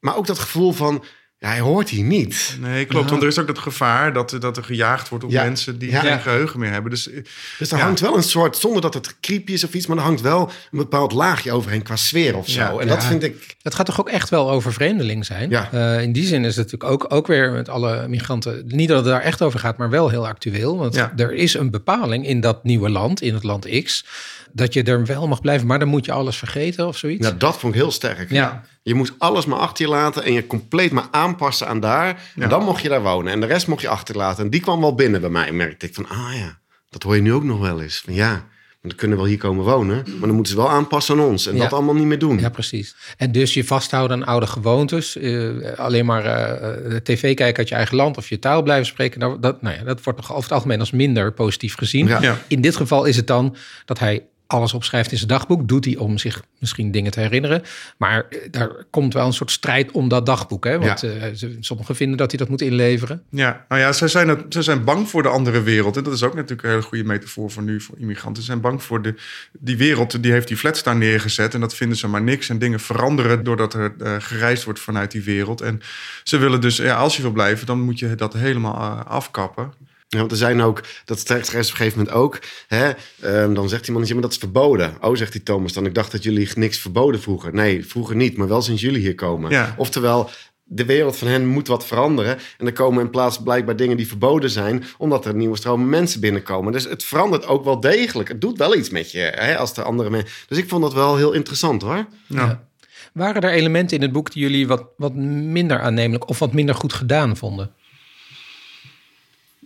[0.00, 1.04] Maar ook dat gevoel van...
[1.38, 2.56] ja, hij hoort hier niet.
[2.60, 3.10] Nee, klopt.
[3.10, 5.42] Want er is ook dat gevaar dat, dat er gejaagd wordt op Ja.
[5.44, 6.00] mensen die Ja.
[6.00, 6.90] geen geheugen meer hebben.
[6.90, 7.22] Dus eh,
[7.58, 7.84] Dus er Ja.
[7.84, 8.56] hangt wel een soort...
[8.56, 9.86] zonder dat het creepy is of iets...
[9.86, 12.60] maar er hangt wel een bepaald laagje overheen qua sfeer of zo.
[12.60, 12.78] Ja.
[12.78, 13.56] En dat vind ik...
[13.62, 15.50] Het gaat toch ook echt wel over vreemdeling zijn?
[15.50, 15.68] Ja.
[15.72, 18.62] Eh, in die zin is het natuurlijk ook, ook weer met alle migranten...
[18.66, 20.78] niet dat het daar echt over gaat, maar wel heel actueel.
[20.78, 21.12] Want Ja.
[21.16, 24.04] er is een bepaling in dat nieuwe land, in het land X...
[24.52, 27.26] dat je er wel mag blijven, maar dan moet je alles vergeten of zoiets.
[27.26, 28.30] Ja, dat vond ik heel sterk.
[28.30, 28.62] Ja.
[28.88, 32.06] Je moest alles maar achter je laten en je compleet maar aanpassen aan daar.
[32.34, 32.42] Ja.
[32.42, 33.32] En dan mocht je daar wonen.
[33.32, 34.44] En de rest mocht je achterlaten.
[34.44, 35.46] En die kwam wel binnen bij mij.
[35.46, 36.58] En merkte ik van, ah ja,
[36.90, 38.00] dat hoor je nu ook nog wel eens.
[38.04, 39.96] Van ja, maar dan kunnen we wel hier komen wonen.
[39.96, 41.46] Maar dan moeten ze wel aanpassen aan ons.
[41.46, 41.62] En Ja.
[41.62, 42.38] dat allemaal niet meer doen.
[42.38, 42.96] Ja, precies.
[43.16, 45.16] En dus je vasthouden aan oude gewoontes.
[45.16, 48.86] eh, alleen maar eh, de tv kijken uit je eigen land of je taal blijven
[48.86, 49.20] spreken.
[49.20, 52.06] Nou, dat, nou ja, dat wordt nog over het algemeen als minder positief gezien.
[52.06, 52.20] Ja.
[52.22, 52.38] Ja.
[52.48, 55.68] In dit geval is het dan dat hij alles opschrijft in zijn dagboek.
[55.68, 57.62] Doet hij om zich misschien dingen te herinneren.
[57.96, 60.64] Maar eh, daar komt wel een soort strijd om dat dagboek.
[60.64, 60.78] Hè?
[60.78, 61.08] Want Ja.
[61.08, 63.22] eh, ze- sommigen vinden dat hij dat moet inleveren.
[63.30, 65.96] ja, nou ja, zij zijn, zij zijn bang voor de andere wereld.
[65.96, 68.42] En dat is ook natuurlijk een hele goede metafoor voor nu, voor immigranten.
[68.42, 69.14] Ze zijn bang voor de,
[69.58, 71.54] die wereld, die heeft die flats daar neergezet.
[71.54, 72.48] En dat vinden ze maar niks.
[72.48, 75.60] En dingen veranderen doordat er eh, gereisd wordt vanuit die wereld.
[75.60, 75.80] En
[76.24, 79.72] ze willen dus, ja, als je wil blijven, dan moet je dat helemaal afkappen.
[80.08, 82.38] Ja, want er zijn ook, dat straks op een gegeven moment ook.
[82.66, 82.90] Hè,
[83.20, 84.96] ehm, dan zegt iemand, ja, maar dat is verboden.
[85.00, 87.54] Oh, zegt die Thomas dan, ik dacht dat jullie niks verboden vroeger.
[87.54, 89.50] Nee, vroeger niet, maar wel sinds jullie hier komen.
[89.50, 89.74] Ja.
[89.76, 90.30] Oftewel,
[90.68, 92.38] de wereld van hen moet wat veranderen.
[92.58, 96.20] En er komen in plaats blijkbaar dingen die verboden zijn, omdat er nieuwe stromen mensen
[96.20, 96.72] binnenkomen.
[96.72, 98.28] Dus het verandert ook wel degelijk.
[98.28, 100.30] Het doet wel iets met je, hè, als er andere mensen...
[100.48, 102.06] Dus ik vond dat wel heel interessant, hoor.
[102.26, 102.64] Ja.
[103.12, 106.74] Waren er elementen in het boek die jullie wat, wat minder aannemelijk of wat minder
[106.74, 107.70] goed gedaan vonden?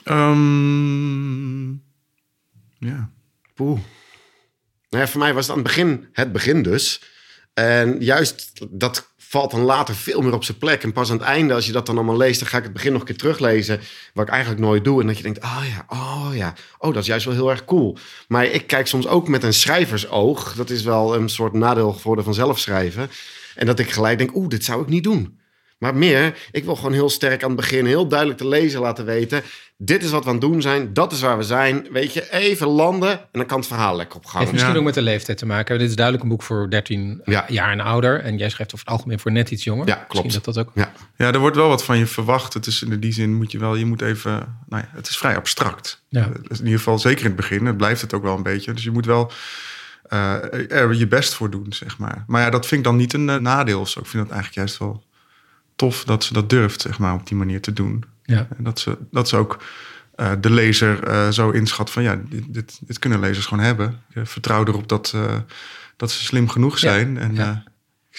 [0.04, 1.70] Ehm,
[2.78, 3.10] ja.
[3.54, 3.78] Poeh.
[4.88, 7.02] Nou ja, voor mij was het aan het begin het begin dus.
[7.54, 10.82] En juist dat valt dan later veel meer op zijn plek.
[10.82, 12.40] En pas aan het einde, als je dat dan allemaal leest...
[12.40, 13.80] dan ga ik het begin nog een keer teruglezen...
[14.14, 15.00] wat ik eigenlijk nooit doe.
[15.00, 16.54] En dat je denkt, oh ja, oh ja.
[16.78, 17.96] Oh, dat is juist wel heel erg cool.
[18.28, 20.54] Maar ik kijk soms ook met een schrijversoog.
[20.54, 23.10] Dat is wel een soort nadeel geworden van zelf schrijven.
[23.54, 25.39] En dat ik gelijk denk, oeh, dit zou ik niet doen.
[25.80, 27.86] Maar meer, ik wil gewoon heel sterk aan het begin...
[27.86, 29.42] heel duidelijk de lezer laten weten...
[29.76, 31.86] dit is wat we aan het doen zijn, dat is waar we zijn.
[31.92, 34.38] Weet je, even landen en dan kan het verhaal lekker op gang.
[34.38, 34.78] Heeft misschien Ja.
[34.78, 35.78] ook met de leeftijd te maken.
[35.78, 37.44] Dit is duidelijk een boek voor 13 Ja.
[37.48, 38.20] jaar en ouder.
[38.20, 39.86] En jij schrijft over het algemeen voor net iets jonger.
[39.86, 40.24] Ja, klopt.
[40.24, 40.72] Misschien dat dat ook...
[40.74, 40.92] Ja.
[41.16, 42.54] ja, er wordt wel wat van je verwacht.
[42.54, 45.18] Het is in die zin moet je wel, je moet even, nou ja, het is
[45.18, 46.02] vrij abstract.
[46.08, 46.20] Ja.
[46.20, 47.66] Eh, in ieder geval zeker in het begin.
[47.66, 48.72] Het blijft het ook wel een beetje.
[48.72, 49.32] Dus je moet wel
[50.08, 52.24] eh, er je best voor doen, zeg maar.
[52.26, 54.00] Maar ja, dat vind ik dan niet een eh, nadeel of zo.
[54.00, 55.02] Ik vind het eigenlijk juist wel
[55.80, 58.04] tof dat ze dat durft, zeg maar, op die manier te doen.
[58.22, 58.46] Ja.
[58.56, 59.62] En dat ze, dat ze ook
[60.14, 64.00] eh, de lezer eh, zo inschat van ja, dit, dit, dit kunnen lezers gewoon hebben.
[64.14, 65.36] Je vertrouw erop dat, eh,
[65.96, 67.18] dat ze slim genoeg zijn.
[67.18, 67.62] en ja.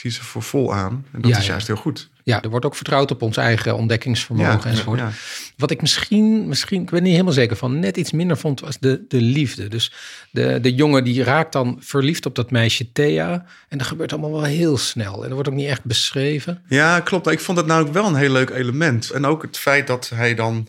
[0.01, 1.05] Zie ze voor vol aan.
[1.11, 1.51] En dat Ja, is ja.
[1.51, 2.09] juist heel goed.
[2.23, 4.99] Ja, er wordt ook vertrouwd op ons eigen ontdekkingsvermogen Ja, enzovoort.
[4.99, 5.11] ja.
[5.57, 8.79] Wat ik misschien, misschien, ik ben niet helemaal zeker van, net iets minder vond, was
[8.79, 9.67] de, de liefde.
[9.67, 9.91] Dus
[10.31, 13.45] de, de jongen die raakt dan verliefd op dat meisje Thea.
[13.67, 15.13] En dat gebeurt allemaal wel heel snel.
[15.15, 16.61] En dat wordt ook niet echt beschreven.
[16.67, 17.27] Ja, klopt.
[17.27, 19.09] Ik vond het nou ook wel een heel leuk element.
[19.09, 20.67] En ook het feit dat hij dan...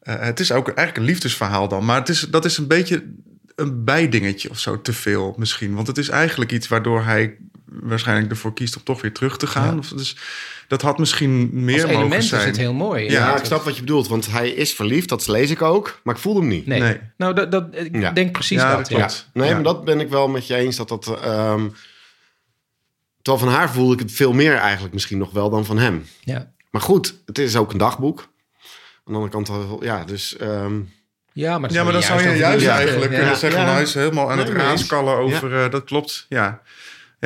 [0.00, 1.84] eh, het is ook eigenlijk een liefdesverhaal dan.
[1.84, 3.04] Maar het is, dat is een beetje
[3.54, 5.74] een bijdingetje of zo, te veel misschien.
[5.74, 7.36] Want het is eigenlijk iets waardoor hij
[7.66, 9.72] waarschijnlijk ervoor kiest om toch weer terug te gaan.
[9.72, 9.78] Ja.
[9.78, 10.16] Of, dus
[10.68, 12.46] dat had misschien meer Als mogen element is zijn.
[12.46, 13.10] het heel mooi.
[13.10, 16.14] Ja, ik snap wat je bedoelt, want hij is verliefd, dat lees ik ook, maar
[16.14, 16.66] ik voelde hem niet.
[16.66, 16.80] Nee.
[16.80, 17.00] Nee.
[17.16, 18.10] Nou, dat, dat, ik Ja.
[18.12, 18.88] denk precies Ja, dat.
[18.88, 19.26] dat.
[19.32, 19.54] Nee, Ja.
[19.54, 20.76] maar dat ben ik wel met je eens.
[20.76, 21.68] Dat dat, ehm,
[23.22, 26.06] terwijl van haar voelde ik het veel meer eigenlijk misschien nog wel dan van hem.
[26.20, 26.52] Ja.
[26.70, 28.18] Maar goed, het is ook een dagboek.
[29.04, 29.50] Aan de andere kant,
[29.82, 30.36] ja, dus...
[30.36, 30.74] ehm,
[31.32, 33.18] Ja, maar, Ja, maar dan zou je juist eigenlijk ja.
[33.18, 33.58] kunnen zeggen...
[33.60, 33.64] Ja.
[33.64, 35.64] nou, hij is helemaal aan Nee, het raaskallen over...
[35.64, 36.60] eh, dat klopt, ja.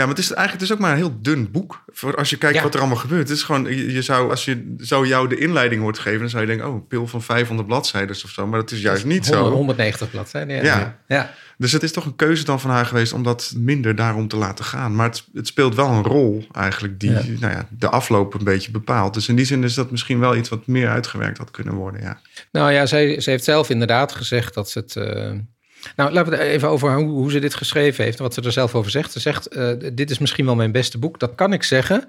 [0.01, 1.85] Ja, maar het is eigenlijk het is ook maar een heel dun boek.
[1.93, 2.63] Voor als je kijkt Ja.
[2.63, 3.29] wat er allemaal gebeurt.
[3.29, 6.29] Het is gewoon, je, je zou, als je zou jou de inleiding hoort geven, dan
[6.29, 8.47] zou je denken, oh, een pil van 500 bladzijden of zo.
[8.47, 9.53] Maar dat is juist niet 100, zo.
[9.55, 10.57] 190 bladzijden.
[10.57, 10.63] Ja.
[10.63, 10.99] Ja.
[11.09, 11.31] ja.
[11.59, 14.37] Dus het is toch een keuze dan van haar geweest om dat minder daarom te
[14.37, 14.95] laten gaan.
[14.95, 17.23] Maar het, het speelt wel een rol eigenlijk die Ja.
[17.41, 19.15] Nou ja, de afloop een beetje bepaalt.
[19.15, 22.01] Dus in die zin is dat misschien wel iets wat meer uitgewerkt had kunnen worden.
[22.01, 22.21] Ja.
[22.53, 24.97] Nou ja, zij, ze heeft zelf inderdaad gezegd dat ze het.
[24.97, 25.31] eh,
[25.97, 28.53] Nou, laten we even over hoe, hoe ze dit geschreven heeft en wat ze er
[28.53, 29.13] zelf over zegt.
[29.13, 31.19] Ze zegt: eh, Dit is misschien wel mijn beste boek.
[31.19, 32.09] Dat kan ik zeggen,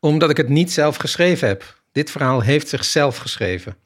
[0.00, 1.76] omdat ik het niet zelf geschreven heb.
[1.92, 3.76] Dit verhaal heeft zichzelf geschreven.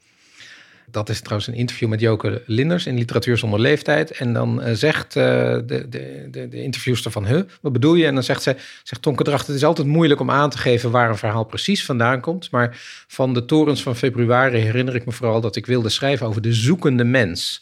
[0.91, 4.11] Dat is trouwens een interview met Joke Linders in Literatuur zonder leeftijd.
[4.11, 5.23] En dan eh, zegt eh,
[5.65, 8.05] de, de, de, interviewster van, huh, wat bedoel je?
[8.05, 10.91] En dan zegt zij, zegt Tonke Dracht, het is altijd moeilijk om aan te geven
[10.91, 12.51] waar een verhaal precies vandaan komt.
[12.51, 16.41] Maar van de torens van februari herinner ik me vooral dat ik wilde schrijven over
[16.41, 17.61] de zoekende mens.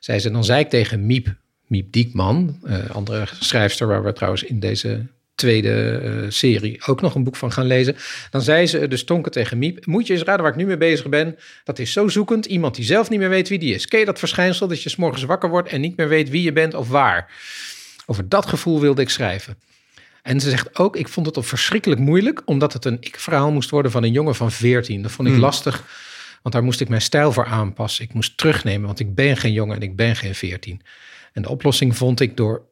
[0.00, 1.34] Zei ze, dan zei ik tegen Miep,
[1.66, 7.14] Miep Diekman, eh, andere schrijfster waar we trouwens in deze tweede eh, serie ook nog
[7.14, 7.96] een boek van gaan lezen.
[8.30, 10.76] Dan zei ze dus Tonke tegen Miep, moet je eens raden waar ik nu mee
[10.76, 11.36] bezig ben?
[11.64, 13.86] Dat is zo zoekend, iemand die zelf niet meer weet wie die is.
[13.86, 16.42] Ken je dat verschijnsel dat je 's morgens wakker wordt en niet meer weet wie
[16.42, 17.30] je bent of waar?
[18.06, 19.56] Over dat gevoel wilde ik schrijven.
[20.22, 23.70] En ze zegt ook, ik vond het ook verschrikkelijk moeilijk, omdat het een ik-verhaal moest
[23.70, 25.02] worden van een jongen van 14.
[25.02, 25.42] Dat vond ik Hmm.
[25.42, 25.84] lastig,
[26.42, 28.04] want daar moest ik mijn stijl voor aanpassen.
[28.04, 30.82] Ik moest terugnemen, want ik ben geen jongen en ik ben geen 14.
[31.32, 32.66] En de oplossing vond ik door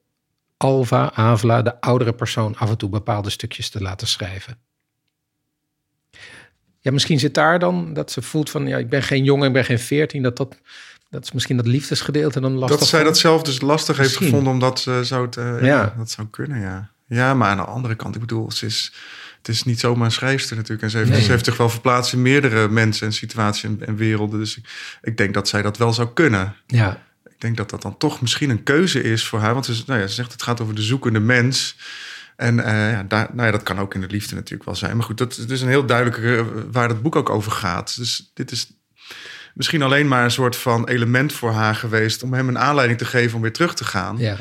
[0.56, 4.58] Alva, Avla, de oudere persoon, af en toe bepaalde stukjes te laten schrijven.
[6.80, 9.52] Ja, misschien zit daar dan dat ze voelt van, ja, ik ben geen jongen, ik
[9.52, 10.56] ben geen 14, dat dat,
[11.10, 12.78] dat is misschien dat liefdesgedeelte dan lastig.
[12.78, 15.36] Dat zij dat zelf dus lastig heeft gevonden omdat ze zou het...
[15.36, 15.66] eh, ja.
[15.66, 15.94] Ja.
[15.96, 16.90] dat zou kunnen, ja.
[17.06, 18.92] Ja, maar aan de andere kant, ik bedoel, ze is...
[19.46, 20.82] Het is niet zomaar een schrijfster natuurlijk.
[20.82, 21.22] En ze heeft, Nee.
[21.22, 24.38] ze heeft zich wel verplaatst in meerdere mensen en situaties en, en werelden.
[24.38, 24.68] Dus ik,
[25.02, 26.54] ik denk dat zij dat wel zou kunnen.
[26.66, 29.52] Ja, Ik denk dat dat dan toch misschien een keuze is voor haar.
[29.52, 31.76] Want ze, nou ja, ze zegt het gaat over de zoekende mens.
[32.36, 34.96] En eh, ja, daar, nou ja, dat kan ook in de liefde natuurlijk wel zijn.
[34.96, 37.96] Maar goed, dat is een heel duidelijk eh, waar het boek ook over gaat.
[37.96, 38.70] Dus dit is
[39.54, 42.22] misschien alleen maar een soort van element voor haar geweest...
[42.22, 44.16] om hem een aanleiding te geven om weer terug te gaan.
[44.18, 44.36] ja.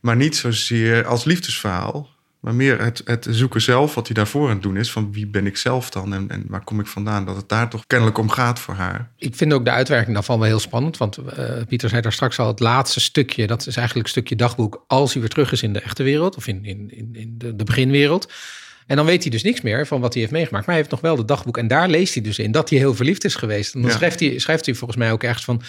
[0.00, 2.08] Maar niet zozeer als liefdesverhaal.
[2.40, 4.92] Maar meer het, het zoeken zelf, wat hij daarvoor aan het doen is.
[4.92, 7.24] Van wie ben ik zelf dan en, en waar kom ik vandaan?
[7.24, 9.10] Dat het daar toch kennelijk om gaat voor haar.
[9.16, 10.96] Ik vind ook de uitwerking daarvan wel heel spannend.
[10.96, 14.36] Want eh, Pieter zei daar straks al, het laatste stukje, dat is eigenlijk een stukje
[14.36, 16.36] dagboek als hij weer terug is in de echte wereld.
[16.36, 18.32] Of in, in, in, in de, de beginwereld.
[18.86, 20.66] En dan weet hij dus niks meer van wat hij heeft meegemaakt.
[20.66, 21.58] Maar hij heeft nog wel de dagboek.
[21.58, 23.74] En daar leest hij dus in dat hij heel verliefd is geweest.
[23.74, 23.96] En dan Ja.
[23.96, 25.62] schrijft, hij, schrijft hij volgens mij ook ergens van...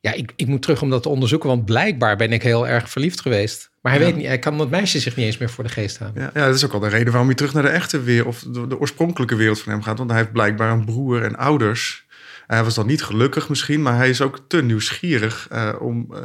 [0.00, 1.48] Ja, ik, ik moet terug om dat te onderzoeken.
[1.48, 3.70] Want blijkbaar ben ik heel erg verliefd geweest.
[3.84, 4.08] Maar hij Ja.
[4.08, 6.22] weet niet, hij kan dat meisje zich niet eens meer voor de geest houden.
[6.22, 8.26] Ja, ja, dat is ook al de reden waarom hij terug naar de echte wereld...
[8.26, 9.98] of de, de oorspronkelijke wereld van hem gaat.
[9.98, 12.02] Want hij heeft blijkbaar een broer en ouders...
[12.46, 16.06] Hij was dan niet gelukkig misschien, maar hij is ook te nieuwsgierig eh, om.
[16.14, 16.20] eh,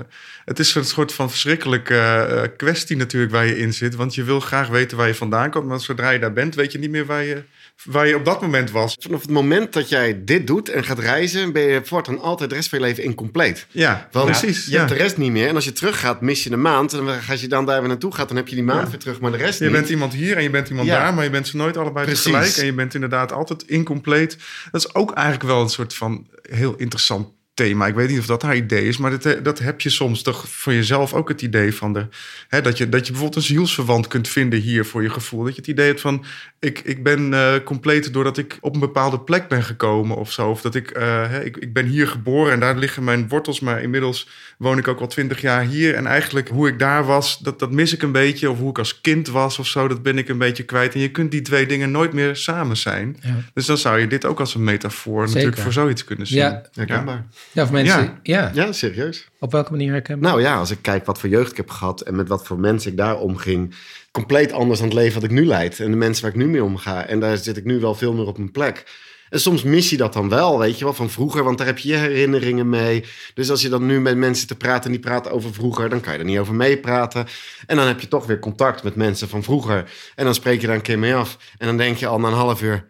[0.46, 3.96] het is een soort van verschrikkelijke eh, kwestie natuurlijk waar je in zit.
[3.96, 5.66] Want je wil graag weten waar je vandaan komt.
[5.66, 7.44] Maar zodra je daar bent, weet je niet meer waar je,
[7.84, 8.96] waar je op dat moment was.
[9.00, 12.56] Vanaf het moment dat jij dit doet en gaat reizen, ben je voortaan altijd de
[12.56, 13.66] rest van je leven incompleet.
[13.70, 14.66] Ja, Want precies.
[14.66, 14.78] je ja.
[14.78, 15.48] hebt de rest niet meer.
[15.48, 16.94] En als je teruggaat, mis je een maand.
[16.94, 18.90] En als je dan daar weer naartoe gaat, dan heb je die maand Ja.
[18.90, 19.20] weer terug.
[19.20, 19.74] Maar de rest Je niet.
[19.74, 21.00] bent iemand hier en je bent iemand Ja.
[21.00, 22.24] daar, maar je bent ze nooit allebei Precies.
[22.24, 22.56] tegelijk.
[22.58, 24.38] En je bent inderdaad altijd incompleet.
[24.72, 27.28] Dat is ook eigenlijk wel een soort van heel interessant
[27.60, 27.88] thema.
[27.88, 30.50] Ik weet niet of dat haar idee is, maar dat, dat heb je soms toch
[30.50, 32.08] voor jezelf ook het idee van de,
[32.48, 35.44] hè, dat, je, dat je bijvoorbeeld een zielsverwant kunt vinden hier voor je gevoel.
[35.44, 36.26] Dat je het idee hebt van
[36.60, 40.50] ik, ik ben eh, compleet doordat ik op een bepaalde plek ben gekomen of zo.
[40.50, 43.60] Of dat ik, eh, hè, ik, ik ben hier geboren en daar liggen mijn wortels,
[43.60, 44.28] maar inmiddels
[44.60, 45.96] woon ik ook al twintig jaar hier.
[45.96, 48.50] En eigenlijk hoe ik daar was, dat, dat mis ik een beetje.
[48.50, 50.94] Of hoe ik als kind was of zo, dat ben ik een beetje kwijt.
[50.94, 53.18] En je kunt die twee dingen nooit meer samen zijn.
[53.22, 53.36] Ja.
[53.54, 56.38] Dus dan zou je dit ook als een metafoor natuurlijk voor zoiets kunnen zien.
[56.38, 56.62] Ja.
[56.74, 57.26] Herkenbaar.
[57.52, 58.52] Ja, of mensen, Ja.
[58.54, 58.66] ja.
[58.66, 59.30] Ja, serieus.
[59.40, 60.30] Op welke manier herkenbaar?
[60.30, 62.60] Nou ja, als ik kijk wat voor jeugd ik heb gehad en met wat voor
[62.60, 63.76] mensen ik daar omging.
[64.12, 65.80] Compleet anders dan het leven wat ik nu leid.
[65.80, 67.06] En de mensen waar ik nu mee omga.
[67.06, 68.84] En daar zit ik nu wel veel meer op mijn plek.
[69.30, 71.44] En soms mis je dat dan wel, weet je wel, van vroeger.
[71.44, 73.04] Want daar heb je je herinneringen mee.
[73.34, 75.90] Dus als je dan nu met mensen te praten en die praten over vroeger...
[75.90, 77.28] dan kan je er niet over meepraten.
[77.66, 79.90] En dan heb je toch weer contact met mensen van vroeger.
[80.16, 81.38] En dan spreek je daar een keer mee af.
[81.58, 82.88] En dan denk je al na een half uur...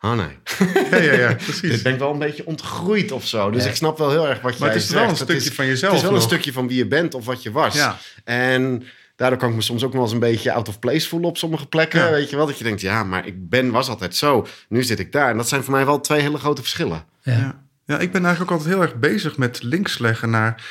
[0.00, 0.38] Oh nee,
[0.90, 1.82] Ja, ja, ja, precies.
[1.82, 3.50] ben ik wel een beetje ontgroeid of zo.
[3.50, 3.68] Dus Ja.
[3.70, 5.30] ik snap wel heel erg wat Maar jij het is wel een zegt.
[5.30, 7.50] stukje van jezelf Het is wel een stukje van wie je bent of wat je
[7.50, 7.74] was.
[7.74, 7.98] Ja.
[8.24, 8.82] En
[9.16, 11.36] daardoor kan ik me soms ook wel eens een beetje out of place voelen op
[11.36, 12.00] sommige plekken.
[12.00, 12.10] Ja.
[12.10, 14.46] Weet je wel, dat je denkt, ja, maar ik ben, was altijd zo.
[14.68, 15.30] Nu zit ik daar.
[15.30, 17.04] En dat zijn voor mij wel twee hele grote verschillen.
[17.22, 17.32] Ja.
[17.32, 17.64] Ja.
[17.84, 20.62] ja, ik ben eigenlijk ook altijd heel erg bezig met links leggen naar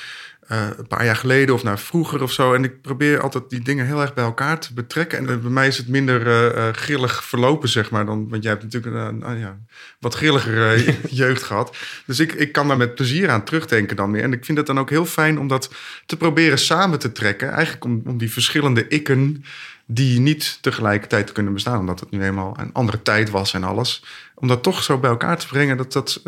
[0.51, 2.53] eh, een paar jaar geleden of naar vroeger of zo.
[2.53, 5.17] En ik probeer altijd die dingen heel erg bij elkaar te betrekken.
[5.17, 8.05] En bij mij is het minder eh, eh, grillig verlopen, zeg maar.
[8.05, 9.57] Dan, want jij hebt natuurlijk een ja,
[9.99, 11.77] wat grilligere eh, jeugd gehad.
[12.05, 14.23] Dus ik, ik kan daar met plezier aan terugdenken dan meer.
[14.23, 15.71] En ik vind het dan ook heel fijn om dat
[16.05, 17.51] te proberen samen te trekken.
[17.51, 19.43] Eigenlijk om, om die verschillende ikken
[19.85, 24.03] die niet tegelijkertijd kunnen bestaan, omdat het nu eenmaal een andere tijd was en alles.
[24.35, 26.21] Om dat toch zo bij elkaar te brengen, dat, dat,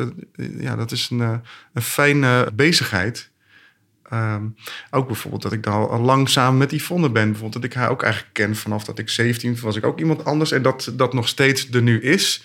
[0.59, 1.41] ja, dat is een,
[1.73, 3.31] een fijne bezigheid.
[4.13, 4.43] Ehm,
[4.89, 7.23] ook bijvoorbeeld dat ik al, al lang samen met Yvonne ben.
[7.25, 10.25] Bijvoorbeeld dat ik haar ook eigenlijk ken vanaf dat ik 17 was ik ook iemand
[10.25, 10.51] anders.
[10.51, 12.43] En dat dat nog steeds er nu is, is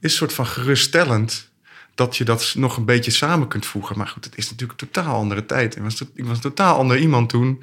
[0.00, 1.48] een soort van geruststellend.
[1.94, 3.98] Dat je dat nog een beetje samen kunt voegen.
[3.98, 5.76] Maar goed, het is natuurlijk een totaal andere tijd.
[5.76, 7.62] Ik was, ik was een totaal ander iemand toen.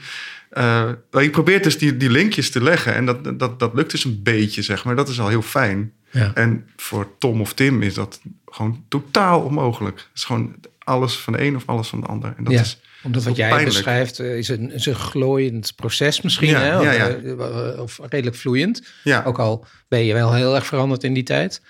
[0.53, 2.93] Uh, ik probeer dus die, die linkjes te leggen.
[2.93, 4.95] En dat, dat, dat lukt dus een beetje, zeg maar.
[4.95, 5.93] Dat is al heel fijn.
[6.11, 6.31] Ja.
[6.33, 9.97] En voor Tom of Tim is dat gewoon totaal onmogelijk.
[9.97, 12.33] Het is gewoon alles van de een of alles van de ander.
[12.37, 12.59] En dat Ja.
[12.61, 13.73] is Omdat wat jij pijnlijk.
[13.75, 16.49] beschrijft eh, is een, is een glooiend proces misschien.
[16.49, 16.77] Ja, hè?
[16.77, 17.07] Of, ja, ja.
[17.09, 18.83] eh, of redelijk vloeiend.
[19.03, 21.61] ja, Ook al ben je wel heel erg veranderd in die tijd.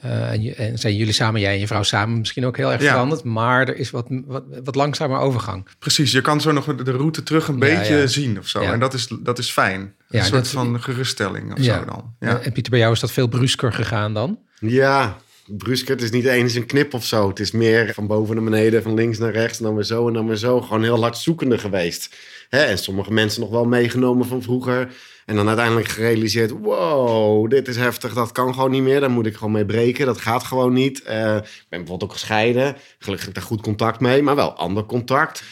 [0.00, 2.72] Eh, en, je- en zijn jullie samen, jij en je vrouw samen misschien ook heel
[2.72, 2.90] erg Ja.
[2.90, 3.24] veranderd.
[3.24, 5.66] Maar er is wat, wat, wat langzamer overgang.
[5.78, 6.12] precies.
[6.12, 8.06] Je kan zo nog de route terug een Ja, beetje ja.
[8.06, 8.62] zien of zo.
[8.62, 8.72] Ja.
[8.72, 9.94] En dat is, dat is fijn.
[10.08, 11.78] Ja, een soort dat- van geruststelling of Ja.
[11.78, 12.14] zo dan.
[12.20, 12.38] Ja.
[12.38, 14.38] En Pieter, bij jou is dat veel brusker gegaan dan?
[14.58, 15.16] Ja,
[15.56, 15.94] brusker.
[15.94, 17.28] Het is niet eens een knip of zo.
[17.28, 20.06] Het is meer van boven naar beneden, van links naar rechts, en dan weer zo
[20.06, 20.60] en dan weer zo.
[20.60, 22.16] Gewoon heel hard zoekende geweest.
[22.48, 22.62] Hè?
[22.62, 24.92] En sommige mensen nog wel meegenomen van vroeger.
[25.26, 29.00] En dan uiteindelijk gerealiseerd, wow, dit is heftig, dat kan gewoon niet meer.
[29.00, 31.02] Daar moet ik gewoon mee breken, dat gaat gewoon niet.
[31.02, 32.76] Eh, ik ben bijvoorbeeld ook gescheiden.
[32.98, 35.42] Gelukkig heb ik daar goed contact mee, maar wel ander contact.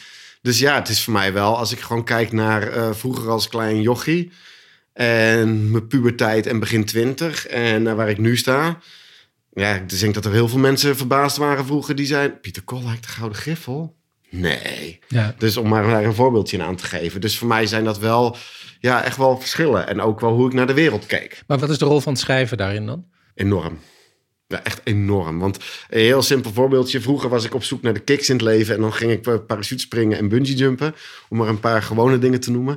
[0.41, 3.47] Dus ja, het is voor mij wel, als ik gewoon kijk naar eh, vroeger als
[3.47, 4.31] klein jochie...
[4.93, 8.79] en mijn puberteit en begin twintig en naar waar ik nu sta...
[9.59, 12.39] Ja, ik denk dat er heel veel mensen verbaasd waren vroeger die zeiden...
[12.39, 13.95] Pieter Koolwijk, de Gouden Griffel?
[14.29, 14.99] Nee.
[15.07, 15.35] Ja.
[15.37, 17.21] Dus om maar daar een voorbeeldje aan te geven.
[17.21, 18.37] Dus voor mij zijn dat wel,
[18.79, 19.87] ja, echt wel verschillen.
[19.87, 21.43] En ook wel hoe ik naar de wereld keek.
[21.47, 23.05] Maar wat is de rol van het schrijven daarin dan?
[23.35, 23.79] Enorm.
[24.51, 25.39] Ja, echt enorm.
[25.39, 25.57] Want
[25.89, 27.01] een heel simpel voorbeeldje.
[27.01, 28.75] Vroeger was ik op zoek naar de kicks in het leven.
[28.75, 30.95] En dan ging ik eh, parachute springen en bungee jumpen.
[31.29, 32.75] Om maar een paar gewone dingen te noemen.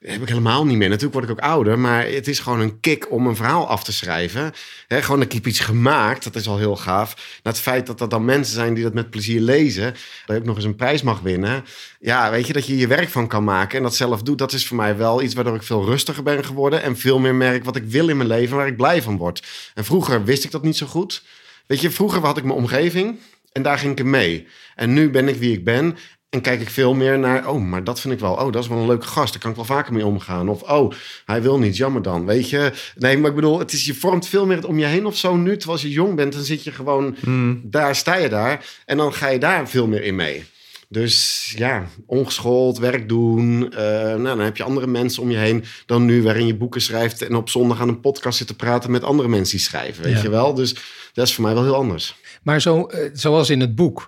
[0.00, 0.88] Dat heb ik helemaal niet meer.
[0.88, 1.78] Natuurlijk word ik ook ouder.
[1.78, 4.52] Maar het is gewoon een kick om een verhaal af te schrijven.
[4.86, 6.24] He, gewoon ik heb iets gemaakt.
[6.24, 7.14] Dat is al heel gaaf.
[7.14, 9.94] Nou, het feit dat er dan mensen zijn die dat met plezier lezen.
[10.26, 11.64] Dat ook nog eens een prijs mag winnen.
[12.04, 13.76] Ja, weet je, dat je je werk van kan maken.
[13.76, 14.38] En dat zelf doet.
[14.38, 16.82] Dat is voor mij wel iets waardoor ik veel rustiger ben geworden.
[16.82, 18.56] En veel meer merk wat ik wil in mijn leven.
[18.56, 19.46] Waar ik blij van word.
[19.74, 21.22] En vroeger wist ik dat niet zo goed.
[21.66, 23.18] Weet je, vroeger had ik mijn omgeving
[23.52, 24.46] en daar ging ik mee.
[24.74, 25.96] En nu ben ik wie ik ben
[26.30, 27.48] en kijk ik veel meer naar...
[27.48, 28.32] oh, maar dat vind ik wel...
[28.32, 30.48] oh, dat is wel een leuke gast, daar kan ik wel vaker mee omgaan.
[30.48, 30.92] Of, oh,
[31.24, 32.72] hij wil niet, jammer dan, weet je.
[32.96, 35.16] Nee, maar ik bedoel, het is, je vormt veel meer het om je heen of
[35.16, 35.50] zo nu.
[35.50, 37.16] Terwijl als je jong bent, dan zit je gewoon...
[37.62, 40.44] daar sta je daar en dan ga je daar veel meer in mee.
[40.88, 43.72] Dus ja, ongeschoold, werk doen.
[43.72, 46.80] eh, nou, dan heb je andere mensen om je heen dan nu, waarin je boeken
[46.80, 50.04] schrijft en op zondag aan een podcast zit te praten met andere mensen die schrijven.
[50.04, 50.22] Weet Ja.
[50.22, 50.54] je wel?
[50.54, 50.74] Dus
[51.12, 52.14] dat is voor mij wel heel anders.
[52.42, 54.06] Maar zo, eh, zoals in het boek,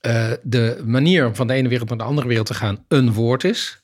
[0.00, 3.12] eh, de manier om van de ene wereld naar de andere wereld te gaan een
[3.12, 3.82] woord is,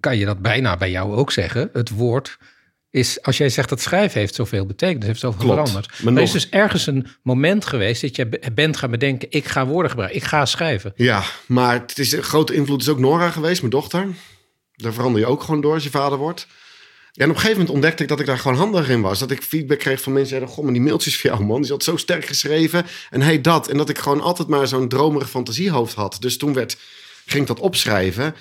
[0.00, 1.70] kan je dat bijna bij jou ook zeggen.
[1.72, 2.38] Het woord
[2.90, 5.54] is, als jij zegt dat schrijven heeft zoveel betekend, heeft zoveel Klopt.
[5.68, 6.02] veranderd.
[6.02, 9.44] Maar er is dus ergens een moment geweest dat je be- bent gaan bedenken, ik
[9.46, 10.92] ga woorden gebruiken, ik ga schrijven.
[10.96, 14.06] Ja, maar het is een grote invloed is ook Nora geweest, mijn dochter.
[14.74, 16.46] Daar verander je ook gewoon door als je vader wordt.
[17.12, 19.18] Ja, en op een gegeven moment ontdekte ik dat ik daar gewoon handig in was.
[19.18, 20.50] Dat ik feedback kreeg van mensen zeiden...
[20.50, 22.86] Goh, maar die mailtjes van jou, man, die had zo sterk geschreven.
[23.10, 23.68] En hey, dat.
[23.68, 26.16] En dat ik gewoon altijd maar zo'n dromerig fantasiehoofd had.
[26.20, 26.76] Dus toen werd,
[27.26, 28.34] ging ik dat opschrijven.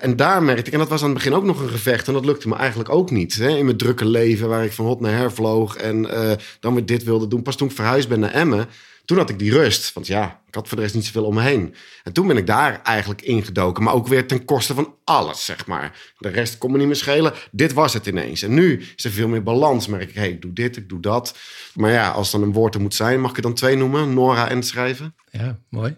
[0.00, 0.72] En daar merkte ik...
[0.72, 2.06] En dat was aan het begin ook nog een gevecht.
[2.06, 3.34] En dat lukte me eigenlijk ook niet.
[3.34, 3.48] Hè?
[3.48, 5.76] In mijn drukke leven, waar ik van hot naar her vloog.
[5.76, 7.42] En eh, dan weer dit wilde doen.
[7.42, 8.68] Pas toen ik verhuisd ben naar Emmen...
[9.04, 9.92] Toen had ik die rust.
[9.92, 11.74] Want ja, ik had voor de rest niet zoveel om me heen.
[12.02, 13.82] En toen ben ik daar eigenlijk ingedoken.
[13.82, 16.12] Maar ook weer ten koste van alles, zeg maar.
[16.18, 17.32] De rest kon me niet meer schelen.
[17.50, 18.42] Dit was het ineens.
[18.42, 19.86] En nu is er veel meer balans.
[19.86, 21.38] Merk ik, hey, ik doe dit, ik doe dat.
[21.74, 23.20] Maar ja, als dan een woord er moet zijn...
[23.20, 24.14] mag ik er dan twee noemen?
[24.14, 25.14] Nora en schrijven?
[25.30, 25.96] Ja, mooi.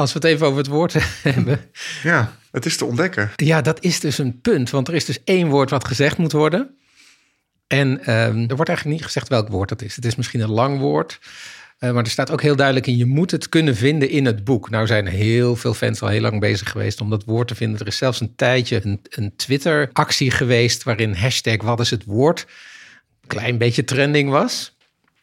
[0.00, 0.92] Als we het even over het woord
[1.22, 1.60] hebben.
[2.02, 3.30] ja, het is te ontdekken.
[3.36, 4.70] Ja, dat is dus een punt.
[4.70, 6.76] Want er is dus één woord wat gezegd moet worden.
[7.66, 9.96] En ehm, er wordt eigenlijk niet gezegd welk woord dat is.
[9.96, 11.18] Het is misschien een lang woord.
[11.78, 14.44] eh, maar er staat ook heel duidelijk in, je moet het kunnen vinden in het
[14.44, 14.70] boek.
[14.70, 17.80] Nou zijn heel veel fans al heel lang bezig geweest om dat woord te vinden.
[17.80, 22.46] Er is zelfs een tijdje een, een Twitter-actie geweest waarin hashtag wat is het woord
[23.20, 24.76] een klein beetje trending was.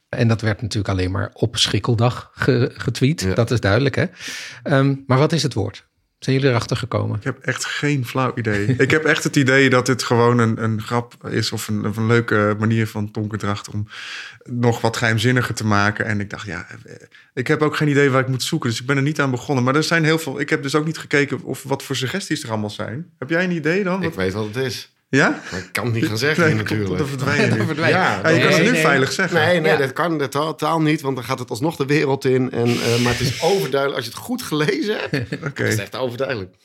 [0.10, 3.22] En dat werd natuurlijk alleen maar op schrikkeldag ge- getweet.
[3.22, 3.34] Ja.
[3.34, 4.05] Dat is duidelijk, hè?
[4.64, 5.86] Ehm, maar wat is het woord?
[6.20, 7.18] Zijn jullie erachter gekomen?
[7.18, 8.68] Ik heb echt geen flauw idee.
[8.78, 11.97] ik heb echt het idee dat dit gewoon een, een grap is of een, of
[11.97, 13.88] een leuke manier van Tonke Dracht om
[14.43, 16.05] nog wat geheimzinniger te maken.
[16.05, 16.93] En ik dacht, ja, eh,
[17.34, 18.70] ik heb ook geen idee waar ik moet zoeken.
[18.70, 19.64] Dus ik ben er niet aan begonnen.
[19.64, 20.39] Maar er zijn heel veel.
[20.39, 23.10] Ik heb dus ook niet gekeken of wat voor suggesties er allemaal zijn.
[23.20, 23.97] Heb jij een idee dan?
[24.03, 24.91] Ik Wat- weet wat het is.
[25.10, 25.41] Ja?
[25.51, 26.97] Maar ik kan het niet gaan zeggen Nee, natuurlijk.
[26.97, 27.66] Dan verdwijn je Dan nu.
[27.66, 27.95] verdwijn je.
[27.97, 28.82] Ja, Ja, je kan het nu nee.
[28.82, 29.38] veilig zeggen.
[29.39, 29.78] Nee, nee, Ja.
[29.78, 32.51] dat kan dat totaal niet, want dan gaat het alsnog de wereld in.
[32.51, 35.64] En, eh, maar het is overduidelijk, als je het goed gelezen hebt, Oké.
[35.64, 36.55] is het echt overduidelijk.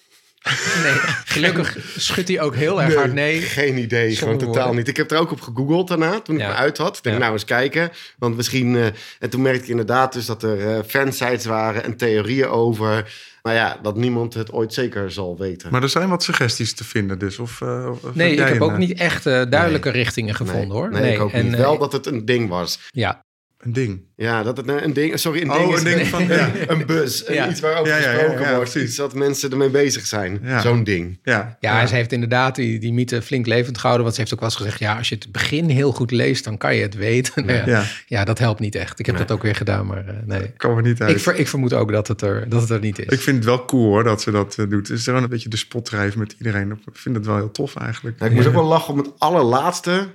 [0.83, 0.93] Nee,
[1.25, 3.41] gelukkig schudt hij ook heel erg hard nee.
[3.41, 4.77] Geen idee, gewoon totaal woorden.
[4.77, 4.89] niet.
[4.89, 6.97] Ik heb er ook op gegoogeld daarna, toen ik me uit had.
[6.97, 7.21] Ik denk, Ja.
[7.23, 7.91] nou eens kijken.
[8.19, 8.77] Want misschien...
[8.77, 8.87] eh,
[9.19, 13.13] en toen merkte ik inderdaad dus dat er eh, fansites waren en theorieën over.
[13.43, 15.71] Maar ja, dat niemand het ooit zeker zal weten.
[15.73, 17.39] Maar er zijn wat suggesties te vinden dus.
[17.39, 20.77] Of, eh, of- Nee, ik heb ook eh, niet echt eh, duidelijke richtingen gevonden nee,
[20.79, 20.91] hoor.
[20.91, 21.57] Nee, ik ook en, niet.
[21.57, 22.79] Wel dat het een ding was.
[22.91, 23.25] Ja,
[23.63, 24.01] Een ding.
[24.17, 25.19] Ja, dat het een, een ding...
[25.19, 26.51] Sorry, een Oh, ding is een ding van- ja.
[26.67, 27.29] een bus.
[27.29, 27.51] een Ja.
[27.51, 28.75] Iets waarover Ja, ja, ja, gesproken ja, wordt.
[28.75, 30.39] Iets dat mensen ermee bezig zijn.
[30.43, 30.61] Ja.
[30.61, 31.19] Zo'n ding.
[31.23, 34.03] Ja, ja, ze heeft inderdaad die, die mythe flink levend gehouden.
[34.05, 36.45] Want ze heeft ook wel eens gezegd, ja, als je het begin heel goed leest,
[36.45, 37.45] dan kan je het weten.
[37.67, 38.99] Nou ja, dat helpt niet echt.
[38.99, 39.25] Ik heb Nee.
[39.27, 40.53] dat ook weer gedaan, maar eh, nee.
[40.57, 41.11] kan er niet uit.
[41.17, 43.05] Ik, ver- ik vermoed ook dat het er, dat het er niet is.
[43.13, 44.89] Ik vind het wel cool hoor, dat ze dat eh, doet.
[44.89, 46.71] Het is gewoon een beetje de spotdrijf met iedereen.
[46.71, 48.17] Ik vind het wel heel tof eigenlijk.
[48.21, 50.07] Ja, ik moest ook wel lachen om het allerlaatste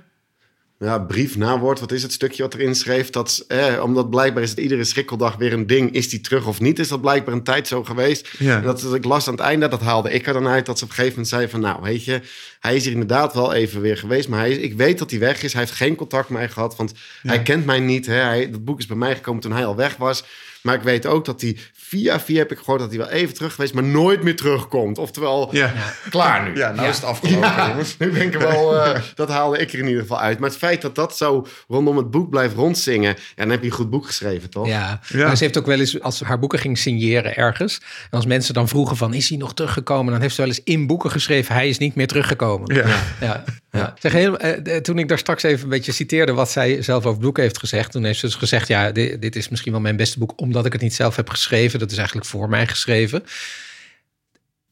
[0.78, 3.10] ja, brief, nawoord, wat is het stukje wat erin schreef?
[3.10, 5.92] Dat, eh, omdat blijkbaar is het iedere schrikkeldag weer een ding.
[5.92, 6.78] Is die terug of niet?
[6.78, 8.28] Is dat blijkbaar een tijd zo geweest?
[8.38, 8.56] Ja.
[8.56, 10.78] En dat, dat ik las aan het einde, dat haalde ik er dan uit, dat
[10.78, 12.20] ze op een gegeven moment zei van, nou, weet je,
[12.60, 15.18] hij is hier inderdaad wel even weer geweest, maar hij is, ik weet dat hij
[15.20, 15.52] weg is.
[15.52, 18.06] Hij heeft geen contact met mij gehad, want hij kent mij niet.
[18.06, 18.14] Hè?
[18.14, 20.24] Hij, het boek is bij mij gekomen toen hij al weg was.
[20.62, 21.56] Maar ik weet ook dat hij
[21.88, 24.98] via via heb ik gehoord dat hij wel even terug geweest, maar nooit meer terugkomt.
[24.98, 25.72] Oftewel, Ja,
[26.10, 26.56] klaar nu.
[26.56, 26.88] ja nou Ja.
[26.88, 27.96] is het afgelopen Ja, jongens.
[27.98, 30.38] nu ben ik er wel, eh, dat haalde ik er in ieder geval uit.
[30.38, 33.66] Maar het feit dat dat zo rondom het boek blijft rondzingen, ja, dan heb je
[33.66, 34.66] een goed boek geschreven, toch?
[34.66, 35.26] Ja, Ja.
[35.26, 37.80] maar ze heeft ook wel eens, als ze haar boeken ging signeren ergens...
[38.10, 40.12] en als mensen dan vroegen van, is hij nog teruggekomen?
[40.12, 42.74] Dan heeft ze wel eens in boeken geschreven, hij is niet meer teruggekomen.
[43.20, 43.44] Ja.
[43.70, 47.20] Ja, eh, toen ik daar straks even een beetje citeerde wat zij zelf over het
[47.20, 50.18] boek heeft gezegd, toen heeft ze dus gezegd: Ja, dit is misschien wel mijn beste
[50.18, 51.78] boek, omdat ik het niet zelf heb geschreven.
[51.78, 53.24] Dat is eigenlijk voor mij geschreven.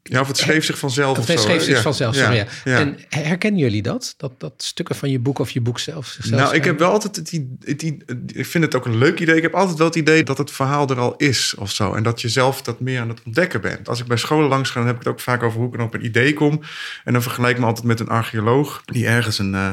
[0.09, 1.37] Ja, of het schreef zich vanzelf Of zo.
[1.37, 1.83] schreef zich Ja.
[1.83, 2.15] vanzelf.
[2.15, 2.23] Ja.
[2.23, 2.47] sorry, ja.
[2.65, 2.79] Ja.
[2.79, 4.15] En herkennen jullie dat?
[4.17, 4.33] dat?
[4.41, 6.19] Dat stukken van je boek of je boek zelf?
[6.31, 7.31] Nou, ik heb wel altijd het,
[7.61, 7.83] het
[8.37, 9.37] Ik vind het ook een leuk idee.
[9.37, 11.95] Ik heb altijd wel het idee dat het verhaal er al is of zo.
[11.95, 13.89] En dat je zelf dat meer aan het ontdekken bent.
[13.89, 15.77] Als ik bij scholen langs ga, dan heb ik het ook vaak over hoe ik
[15.77, 16.61] dan op een idee kom.
[17.05, 19.71] En dan vergelijk ik me altijd met een archeoloog die ergens een, eh,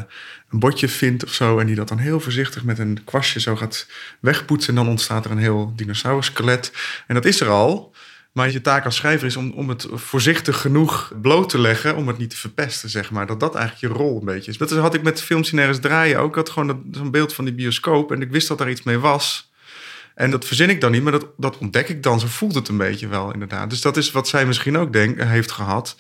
[0.51, 1.59] een botje vindt of zo.
[1.59, 3.88] En die dat dan heel voorzichtig met een kwastje zo gaat
[4.19, 4.69] wegpoetsen.
[4.69, 6.71] En dan ontstaat er een heel dinosaurus-skelet.
[7.07, 7.92] En dat is er al.
[8.34, 11.95] Maar je taak als schrijver is om, om het voorzichtig genoeg bloot te leggen.
[11.95, 13.25] om het niet te verpesten, zeg maar.
[13.25, 14.57] Dat dat eigenlijk je rol een beetje is.
[14.57, 16.29] Dat had ik met films die nergens draaien ook.
[16.29, 18.11] Ik had gewoon zo'n beeld van die bioscoop.
[18.11, 19.51] En ik wist dat er iets mee was.
[20.15, 22.19] En dat verzin ik dan niet, maar dat, dat ontdek ik dan.
[22.19, 23.69] Zo voelt het een beetje wel, inderdaad.
[23.69, 25.95] Dus dat is wat zij misschien ook denk, heeft gehad.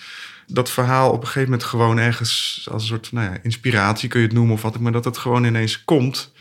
[0.47, 2.67] Dat verhaal op een gegeven moment gewoon ergens...
[2.71, 4.79] als een soort nou ja, inspiratie kun je het noemen of wat.
[4.79, 6.31] Maar dat het gewoon ineens komt.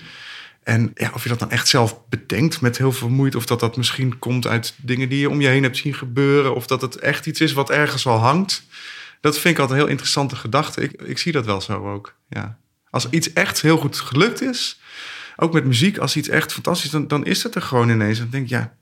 [0.63, 3.37] En ja, of je dat dan echt zelf bedenkt met heel veel moeite...
[3.37, 6.55] of dat dat misschien komt uit dingen die je om je heen hebt zien gebeuren...
[6.55, 8.63] of dat het echt iets is wat ergens al hangt.
[9.21, 10.81] Dat vind ik altijd een heel interessante gedachte.
[10.81, 12.59] Ik, ik zie dat wel zo ook, ja.
[12.91, 14.81] Als iets echt heel goed gelukt is...
[15.37, 16.91] ook met muziek, als iets echt fantastisch...
[16.91, 18.17] dan, dan is het er gewoon ineens.
[18.19, 18.73] En dan denk ik, ja...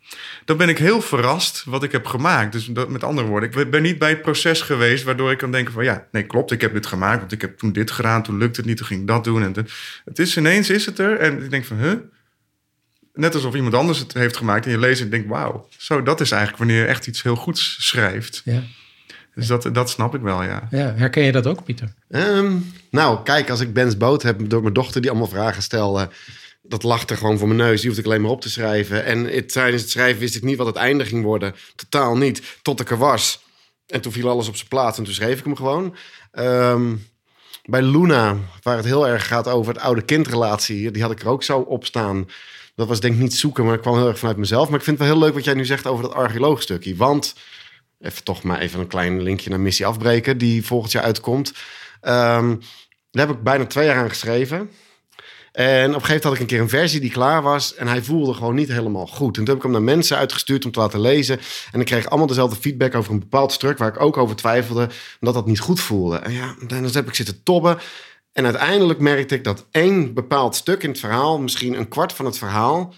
[0.45, 2.53] dan ben ik heel verrast wat ik heb gemaakt.
[2.53, 5.05] Dus dat, met andere woorden, ik ben niet bij het proces geweest...
[5.05, 5.85] waardoor ik kan denken van...
[5.85, 7.21] ja, nee, klopt, ik heb dit gemaakt...
[7.21, 8.77] want ik heb toen dit gedaan, toen lukte het niet...
[8.77, 9.43] toen ging ik dat doen.
[9.43, 9.67] En
[10.05, 11.19] het is ineens, is het er.
[11.19, 11.95] En ik denk van, huh?
[13.15, 14.65] Net alsof iemand anders het heeft gemaakt...
[14.65, 15.69] en je leest en je denkt, wauw.
[15.77, 18.43] Zo, dat is eigenlijk wanneer je echt iets heel goeds schrijft.
[18.45, 18.63] Ja.
[19.35, 20.67] Dus dat, dat snap ik wel, ja.
[20.71, 21.93] ja, herken je dat ook, Pieter?
[22.09, 22.57] Ehm,
[22.91, 26.09] nou, kijk, als ik Ben's boot heb door mijn dochter die allemaal vragen stelde.
[26.71, 27.81] Dat er gewoon voor mijn neus.
[27.81, 29.05] Die hoefde ik alleen maar op te schrijven.
[29.05, 31.55] En tijdens het schrijven wist ik niet wat het einde ging worden.
[31.75, 32.59] Totaal niet.
[32.63, 33.45] Tot ik er was.
[33.87, 35.97] En toen viel alles op zijn plaats en toen schreef ik hem gewoon.
[36.33, 36.97] Ehm,
[37.65, 41.29] bij Luna, waar het heel erg gaat over het oude kindrelatie, die had ik er
[41.29, 42.29] ook zo op staan.
[42.75, 44.69] Dat was denk ik niet zoeken, maar ik kwam heel erg vanuit mezelf.
[44.69, 46.97] Maar ik vind het wel heel leuk wat jij nu zegt over dat archeoloogstukje.
[46.97, 47.35] Want,
[48.01, 51.53] even toch maar even een klein linkje naar Missie Afbreken, die volgend jaar uitkomt.
[52.01, 52.57] Ehm,
[53.11, 54.71] daar heb ik bijna twee jaar aan geschreven.
[55.53, 57.75] En op een gegeven moment had ik een keer een versie die klaar was.
[57.75, 59.37] En hij voelde gewoon niet helemaal goed.
[59.37, 61.41] En toen heb ik hem naar mensen uitgestuurd om te laten lezen.
[61.73, 63.79] En ik kreeg allemaal dezelfde feedback over een bepaald stuk...
[63.79, 64.89] waar ik ook over twijfelde,
[65.21, 66.17] omdat dat niet goed voelde.
[66.17, 67.79] En ja, dan heb ik zitten tobben.
[68.33, 71.39] En uiteindelijk merkte ik dat één bepaald stuk in het verhaal...
[71.39, 72.95] misschien een kwart van het verhaal...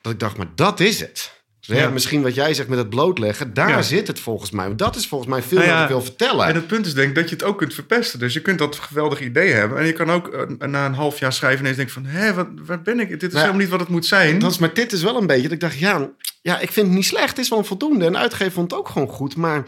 [0.00, 1.39] dat ik dacht, maar dat is het.
[1.70, 3.54] Dus ja, misschien wat jij zegt met het blootleggen...
[3.54, 3.82] daar Ja.
[3.82, 4.74] zit het volgens mij.
[4.76, 6.46] Dat is volgens mij veel Nou ja, wat ik wil vertellen.
[6.46, 8.18] En het punt is denk ik dat je het ook kunt verpesten.
[8.18, 9.78] Dus je kunt dat geweldig idee hebben.
[9.78, 12.04] En je kan ook eh, na een half jaar schrijven ineens denken van...
[12.04, 13.20] hé, wat, waar ben ik?
[13.20, 14.38] Dit is helemaal niet wat het moet zijn.
[14.38, 16.10] Dat is, maar dit is wel een beetje dat ik dacht, ja,
[16.42, 17.28] ja, ik vind het niet slecht.
[17.28, 18.04] Het is wel voldoende.
[18.06, 19.36] En de uitgever vond het ook gewoon goed.
[19.36, 19.64] Maar...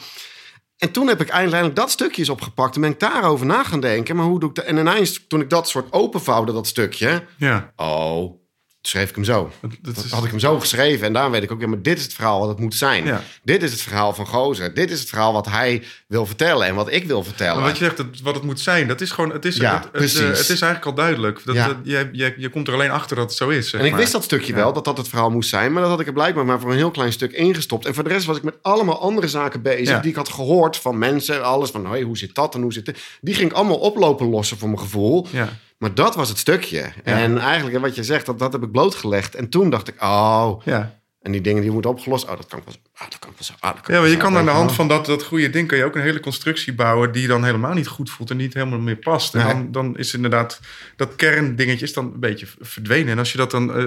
[0.77, 2.75] En toen heb ik eindelijk dat stukje eens opgepakt.
[2.75, 4.17] En ben ik daarover na gaan denken.
[4.17, 4.65] Maar hoe doe ik dat?
[4.65, 7.25] En ineens, toen ik dat soort openvouwde, dat stukje...
[7.37, 8.41] Ja, Oh,
[8.83, 9.51] schreef ik hem zo.
[9.80, 11.97] Dat, is, Had ik hem zo geschreven en daar weet ik ook, ja, maar dit
[11.99, 13.05] is het verhaal wat het moet zijn.
[13.05, 13.22] Ja.
[13.43, 14.74] Dit is het verhaal van Gozer.
[14.74, 17.57] Dit is het verhaal wat hij wil vertellen en wat ik wil vertellen.
[17.57, 19.74] Maar wat je zegt, dat, wat het moet zijn, dat is gewoon, het is, Ja,
[19.74, 20.18] het, het, precies.
[20.20, 21.41] eh, het is eigenlijk al duidelijk.
[21.45, 21.66] Dat, Ja.
[21.66, 23.70] dat- je, je, je komt er alleen achter dat het zo is.
[23.70, 24.01] zeg En ik maar.
[24.01, 25.72] wist dat stukje wel, dat dat het verhaal moest zijn.
[25.72, 27.87] Maar dat had ik er blijkbaar maar voor een heel klein stuk ingestopt.
[27.87, 30.01] En voor de rest was ik met allemaal andere zaken bezig...
[30.01, 31.70] Die ik had gehoord van mensen en alles.
[31.70, 32.99] Van, hey, hoe zit dat en hoe zit dit?
[33.20, 35.26] Die ging ik allemaal oplopen lossen voor mijn gevoel.
[35.30, 35.49] Ja.
[35.83, 36.93] Maar dat was het stukje.
[37.05, 39.35] En eigenlijk, wat je zegt, dat, dat heb ik blootgelegd.
[39.35, 40.62] En toen dacht ik, oh...
[40.64, 41.01] Ja.
[41.22, 42.24] En die dingen die moeten opgelost...
[42.24, 42.80] Oh, dat kan ik wel zo.
[42.95, 43.53] Ah, dat kan ik wel zo.
[43.61, 45.68] Ah, dat kan ja, maar je kan aan de hand van dat, dat goede ding...
[45.68, 47.12] kan je ook een hele constructie bouwen...
[47.12, 49.35] die dan helemaal niet goed voelt en niet helemaal meer past.
[49.35, 49.53] En Nee.
[49.53, 50.61] dan, dan is inderdaad
[50.97, 53.12] dat kerndingetje is dan een beetje verdwenen.
[53.12, 53.85] En als je dat dan eh,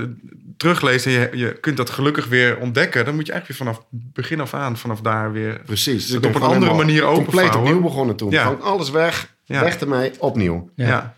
[0.58, 3.06] terugleest en je, je kunt dat gelukkig weer ontdekken...
[3.06, 5.62] dan moet je eigenlijk weer vanaf begin af aan, vanaf daar weer...
[5.66, 6.06] Precies.
[6.06, 8.32] Dus op een andere manier Compleet opnieuw begonnen toen.
[8.32, 8.44] Ja.
[8.44, 9.34] Gewoon alles weg.
[9.44, 9.62] Ja.
[9.62, 10.70] Weg ermee, opnieuw.
[10.76, 10.88] Ja.
[10.88, 11.16] Ja.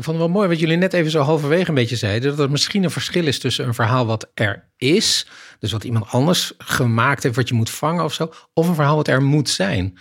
[0.00, 2.30] Ik vond het wel mooi wat jullie net even zo halverwege een beetje zeiden.
[2.30, 5.26] Dat er misschien een verschil is tussen een verhaal wat er is.
[5.58, 8.32] Dus wat iemand anders gemaakt heeft, wat je moet vangen of zo.
[8.54, 9.98] Of een verhaal wat er moet zijn.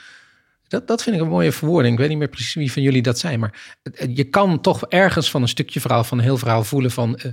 [0.68, 1.93] Dat, dat vind ik een mooie verwoording.
[1.93, 3.39] Ik weet niet meer precies wie van jullie dat zijn.
[3.39, 3.78] Maar
[4.14, 7.18] je kan toch ergens van een stukje verhaal, van een heel verhaal voelen van...
[7.18, 7.32] eh,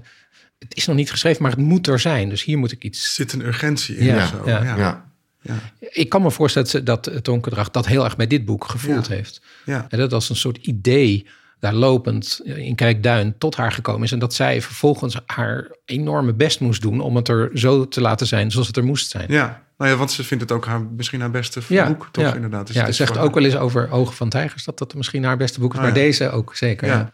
[0.59, 2.29] het is nog niet geschreven, maar het moet er zijn.
[2.29, 3.15] Dus hier moet ik Er iets...
[3.15, 4.43] zit een urgentie in Ja, of zo.
[4.47, 4.63] ja.
[4.63, 4.77] Ja.
[4.77, 5.11] Ja.
[5.43, 5.59] Ja.
[5.81, 7.25] Ik kan me voorstellen dat, het
[7.73, 9.15] dat heel erg bij dit boek gevoeld Ja.
[9.15, 9.41] heeft.
[9.65, 9.87] Ja.
[9.89, 11.27] En dat als een soort idee
[11.61, 14.13] daar lopend in Kijkduin tot haar gekomen is.
[14.13, 18.27] En dat zij vervolgens haar enorme best moest doen om het er zo te laten
[18.27, 19.27] zijn zoals het er moest zijn.
[19.29, 19.65] Ja.
[19.79, 22.25] Nou ja, want ze vindt het ook haar, misschien haar beste boek, toch?
[22.25, 22.35] ja.
[22.35, 22.67] Inderdaad.
[22.67, 25.25] Dus ja, het ze zegt ook wel eens over Ogen van Tijgers dat dat misschien
[25.25, 25.79] haar beste boek is.
[25.79, 26.01] Oh, maar ja.
[26.03, 26.87] deze ook zeker.
[26.87, 26.95] Ja.
[26.95, 27.13] Ja.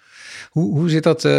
[0.51, 1.25] Hoe, hoe zit dat?
[1.25, 1.33] eh,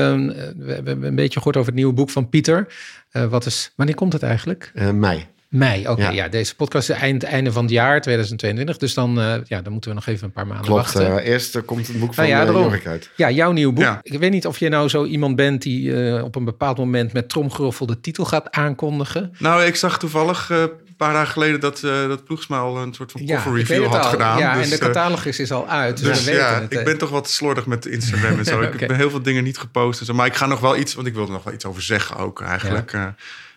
[0.57, 2.67] we hebben een beetje gehoord over het nieuwe boek van Pieter.
[3.09, 4.71] Eh, wat is, wanneer komt het eigenlijk?
[4.73, 5.27] Eh, mei.
[5.53, 6.01] Mei, oké.
[6.01, 6.09] Ja.
[6.09, 6.27] Ja.
[6.27, 8.77] deze podcast is eind, einde van het jaar 2022.
[8.77, 10.81] Dus dan, eh, ja, dan moeten we nog even een paar maanden Klopt.
[10.93, 11.17] wachten.
[11.19, 12.51] eh, eerst eh, komt het boek van Nou ja.
[12.61, 13.09] Jorik uit.
[13.15, 13.83] Ja, jouw nieuw boek.
[13.83, 13.99] Ja.
[14.01, 17.13] Ik weet niet of je nou zo iemand bent die eh, op een bepaald moment
[17.13, 19.33] met tromgeroffel de titel gaat aankondigen.
[19.39, 22.93] Nou, ik zag toevallig eh, een paar dagen geleden dat, eh dat Ploegsma al een
[22.93, 24.09] soort van cover review had al.
[24.09, 24.37] gedaan.
[24.39, 25.97] Ja, dus, en de catalogus is al uit.
[25.97, 26.73] Dus, dus we weten ja, het.
[26.73, 28.61] ik ben toch wat slordig met Instagram en zo.
[28.73, 29.99] Ik heb heel veel dingen niet gepost.
[29.99, 30.13] en zo.
[30.13, 32.17] Maar ik ga nog wel iets, want ik wilde er nog wel iets over zeggen
[32.17, 32.93] ook eigenlijk.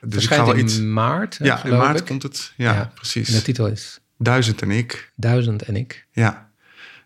[0.07, 2.05] Eh, dus ik ga in maart, Ja, in geloof maart ik.
[2.07, 2.53] komt het.
[2.57, 2.91] Ja, Ja.
[2.95, 3.29] precies.
[3.29, 5.13] En de titel is Duizend en ik.
[5.17, 6.07] Duizend en ik.
[6.13, 6.51] Ja.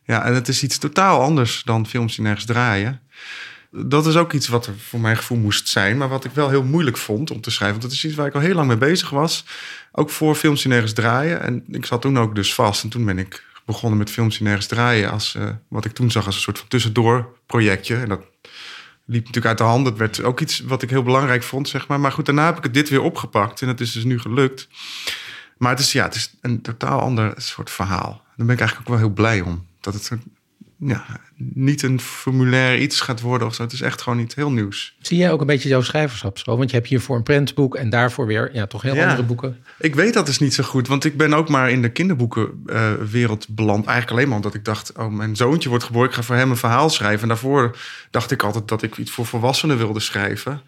[0.05, 3.01] ja, en het is iets totaal anders dan films die nergens draaien.
[3.73, 6.49] Dat is ook iets wat er voor mijn gevoel moest zijn, maar wat ik wel
[6.49, 7.79] heel moeilijk vond om te schrijven.
[7.79, 9.45] Want dat is iets waar ik al heel lang mee bezig was.
[9.93, 11.43] Ook voor films die nergens draaien.
[11.43, 12.83] En ik zat toen ook dus vast.
[12.83, 15.11] En toen ben ik begonnen met films die nergens draaien.
[15.11, 17.97] Als, eh, wat ik toen zag als een soort van tussendoor projectje.
[17.97, 18.25] En dat
[19.11, 19.85] liep natuurlijk uit de hand.
[19.85, 22.01] Dat werd ook iets wat ik heel belangrijk vond, zeg maar.
[22.01, 23.63] Maar goed, daarna heb ik het dit weer opgepakt.
[23.63, 24.69] En het is dus nu gelukt.
[25.57, 28.23] Maar het is, ja, het is een totaal ander soort verhaal.
[28.37, 29.67] Daar ben ik eigenlijk ook wel heel blij om.
[29.81, 30.11] Dat het
[30.81, 31.05] ja,
[31.37, 33.63] niet een formulair iets gaat worden of zo.
[33.63, 34.97] Het is echt gewoon iets heel nieuws.
[35.01, 36.57] Zie jij ook een beetje jouw schrijverschap zo?
[36.57, 39.03] Want je hebt hiervoor een prentboek en daarvoor weer ja, toch heel Ja.
[39.09, 39.57] andere boeken.
[39.79, 43.49] Ik weet dat dus niet zo goed, want ik ben ook maar in de kinderboekenwereld
[43.49, 43.87] beland.
[43.87, 46.51] Eigenlijk alleen maar omdat ik dacht, oh, mijn zoontje wordt geboren, ik ga voor hem
[46.51, 47.23] een verhaal schrijven.
[47.23, 47.77] En daarvoor
[48.11, 50.61] dacht ik altijd dat ik iets voor volwassenen wilde schrijven.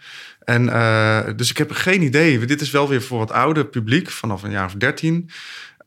[0.45, 2.39] En eh, dus ik heb geen idee.
[2.39, 5.31] Dit is wel weer voor wat ouder publiek, vanaf een jaar of dertien.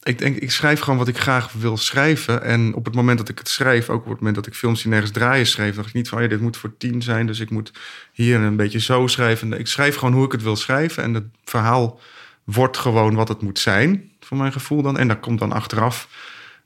[0.06, 2.44] Ik denk, ik schrijf gewoon wat ik graag wil schrijven.
[2.44, 4.82] En op het moment dat ik het schrijf, ook op het moment dat ik films
[4.82, 7.40] die nergens draaien schreef, dacht ik niet van, ja, dit moet voor tien zijn, dus
[7.40, 7.72] ik moet
[8.12, 9.54] hier een beetje zo schrijven.
[9.54, 11.04] Ik schrijf gewoon hoe ik het wil schrijven.
[11.04, 12.00] En het verhaal
[12.44, 14.98] wordt gewoon wat het moet zijn, voor mijn gevoel dan.
[14.98, 16.08] En dat komt dan achteraf,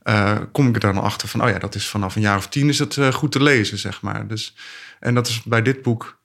[0.04, 2.48] eh, kom ik er dan achter van, oh ja, dat is vanaf een jaar of
[2.48, 4.28] tien is het eh, goed te lezen, zeg maar.
[4.28, 4.56] Dus,
[5.00, 6.19] en dat is bij dit boek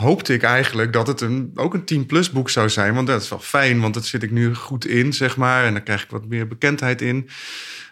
[0.00, 2.94] hoopte ik eigenlijk dat het een, ook een 10-plus boek zou zijn.
[2.94, 5.64] Want dat is wel fijn, want dat zit ik nu goed in, zeg maar.
[5.64, 7.28] En dan krijg ik wat meer bekendheid in.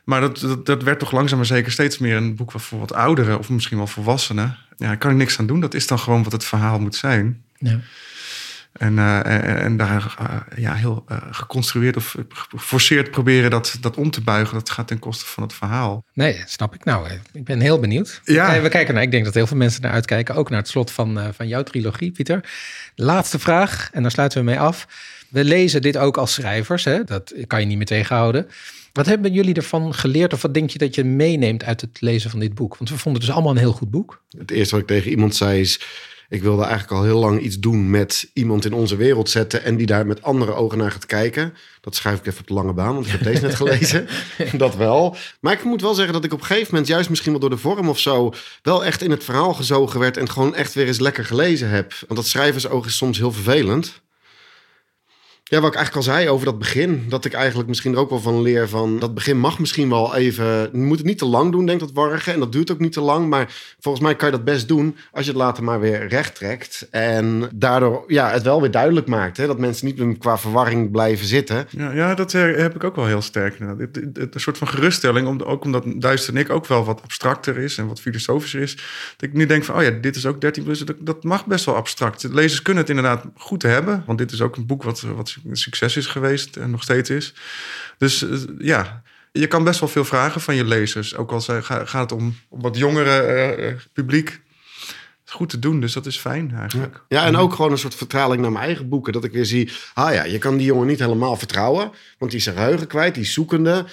[0.04, 2.92] Maar dat, dat, dat werd toch langzaam maar zeker steeds meer een boek voor wat
[2.92, 3.38] ouderen...
[3.38, 4.56] of misschien wel volwassenen.
[4.76, 5.61] Ja, daar kan ik niks aan doen.
[5.61, 7.42] Dat is dan gewoon wat het verhaal moet zijn.
[7.59, 7.80] Ja.
[8.79, 13.97] En, eh, en, en daar eh, ja, heel eh, geconstrueerd of geforceerd proberen dat, dat
[13.97, 14.55] om te buigen...
[14.55, 16.05] dat gaat ten koste van het verhaal.
[16.12, 16.85] Nee, snap ik.
[16.85, 18.20] Nou, ik ben heel benieuwd.
[18.24, 18.61] Ja.
[18.61, 20.35] We kijken naar, ik denk dat heel veel mensen naar uitkijken.
[20.35, 22.51] Ook naar het slot van, eh, van jouw trilogie, Pieter.
[22.95, 24.87] Laatste vraag, en daar sluiten we mee af.
[25.29, 27.05] We lezen dit ook als schrijvers, hè?
[27.05, 28.49] dat kan je niet meer tegenhouden.
[28.93, 32.31] Wat hebben jullie ervan geleerd of wat denk je dat je meeneemt uit het lezen
[32.31, 32.76] van dit boek?
[32.76, 34.22] Want we vonden het dus allemaal een heel goed boek.
[34.39, 35.81] Het eerste wat ik tegen iemand zei is...
[36.29, 39.64] ik wilde eigenlijk al heel lang iets doen met iemand in onze wereld zetten...
[39.64, 41.55] en die daar met andere ogen naar gaat kijken.
[41.81, 44.09] Dat schrijf ik even op de lange baan, want ik heb deze net gelezen.
[44.53, 45.16] dat wel.
[45.41, 46.87] Maar ik moet wel zeggen dat ik op een gegeven moment...
[46.87, 48.33] juist misschien wel door de vorm of zo...
[48.62, 50.16] wel echt in het verhaal gezogen werd...
[50.16, 51.95] en gewoon echt weer eens lekker gelezen heb.
[52.07, 54.03] Want dat schrijversoog is soms heel vervelend.
[55.51, 57.05] Ja, wat ik eigenlijk al zei over dat begin.
[57.09, 58.99] Dat ik eigenlijk misschien er ook wel van leer van...
[58.99, 60.46] Dat begin mag misschien wel even...
[60.46, 62.32] Je moet het niet te lang doen, denk dat warrigen.
[62.32, 63.28] En dat duurt ook niet te lang.
[63.28, 66.34] Maar volgens mij kan je dat best doen als je het later maar weer recht
[66.34, 66.88] trekt.
[66.90, 69.36] En daardoor ja, het wel weer duidelijk maakt.
[69.36, 69.46] Hè?
[69.46, 71.66] Dat mensen niet qua verwarring blijven zitten.
[71.70, 73.59] Ja, ja, dat heb ik ook wel heel sterk.
[73.59, 75.42] Een soort van geruststelling.
[75.42, 78.74] Ook omdat Duister en ik ook wel wat abstracter is en wat filosofischer is.
[79.16, 80.78] Dat ik nu denk van, oh ja, dit is ook 13 plus.
[80.78, 82.22] Dat, dat mag best wel abstract.
[82.22, 84.03] Lezers kunnen het inderdaad goed hebben.
[84.07, 87.11] Want dit is ook een boek wat, wat een succes is geweest en nog steeds
[87.11, 87.34] is.
[87.99, 91.16] Dus eh, ja, je kan best wel veel vragen van je lezers.
[91.16, 94.41] Ook al gaat het om, om wat jongere uh, publiek.
[95.24, 97.03] Goed te doen, dus dat is fijn eigenlijk.
[97.09, 99.12] Ja, en ook gewoon een soort vertaling naar mijn eigen boeken.
[99.12, 101.91] Dat ik weer zie, ah ja, je kan die jongen niet helemaal vertrouwen.
[102.18, 103.84] Want die is zijn geheugen kwijt, die is zoekende.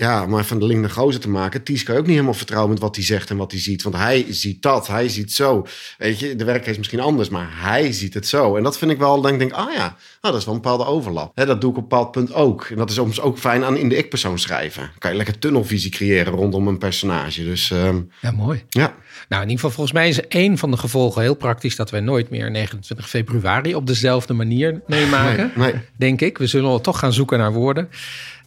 [0.00, 1.62] Ja, maar van de link naar gozer te maken.
[1.62, 3.82] Ties kan je ook niet helemaal vertrouwen met wat hij zegt en wat hij ziet.
[3.82, 5.66] Want hij ziet dat, hij ziet zo.
[5.98, 8.56] Weet je, de werk is misschien anders, maar hij ziet het zo.
[8.56, 10.60] En dat vind ik wel, dan denk ik, ah ja, ah, dat is wel een
[10.60, 11.36] bepaalde overlap.
[11.36, 12.64] dat doe ik op een bepaald punt ook.
[12.64, 14.90] En dat is soms ook fijn aan in de ik-persoon schrijven.
[14.98, 17.44] kan je lekker tunnelvisie creëren rondom een personage.
[17.44, 18.62] Dus, um, ja, mooi.
[18.68, 18.94] Ja.
[19.28, 22.00] Nou, in ieder geval, volgens mij is één van de gevolgen heel praktisch dat wij
[22.00, 25.52] nooit meer 29 februari op dezelfde manier meemaken.
[25.54, 25.82] Nee, nee.
[25.96, 26.38] Denk ik.
[26.38, 27.88] We zullen toch gaan zoeken naar woorden.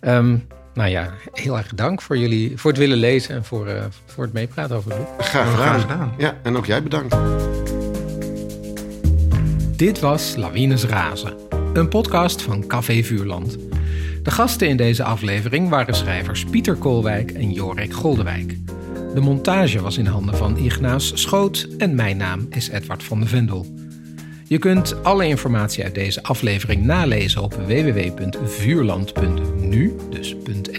[0.02, 3.84] Um, nou ja, heel erg dank voor jullie, voor het willen lezen en voor, uh,
[4.06, 5.26] voor het meepraten over het boek.
[5.26, 5.68] Graag gedaan.
[5.68, 6.14] Graag gedaan.
[6.18, 7.16] Ja, en ook jij bedankt.
[9.78, 11.34] Dit was Lawines Razen,
[11.74, 13.58] een podcast van Café Vuurland.
[14.24, 18.58] De gasten in deze aflevering waren schrijvers Pieter Koolwijk en Jorik Goldewijk.
[19.14, 23.28] De montage was in handen van Ignaas Schoot en mijn naam is Edward van de
[23.28, 23.83] Vendel.
[24.54, 30.36] Je kunt alle informatie uit deze aflevering nalezen op www.vuurland.nu, dus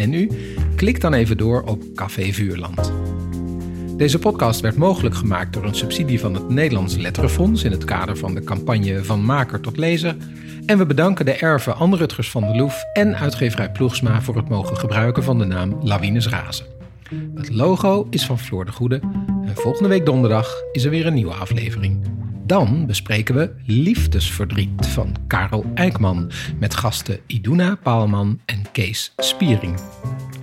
[0.06, 0.30] .nu.
[0.76, 2.92] Klik dan even door op Café Vuurland.
[3.96, 8.16] Deze podcast werd mogelijk gemaakt door een subsidie van het Nederlands Letterenfonds in het kader
[8.16, 10.16] van de campagne Van Maker tot Lezer.
[10.66, 14.48] En we bedanken de erven Anne Rutgers van de Loef en uitgeverij Ploegsma voor het
[14.48, 16.66] mogen gebruiken van de naam Lawines Razen.
[17.34, 19.00] Het logo is van Floor de Goede
[19.44, 22.23] en volgende week donderdag is er weer een nieuwe aflevering.
[22.46, 29.78] Dan bespreken we Liefdesverdriet van Karel Eijkman met gasten Iduna Paalman en Kees Spiering.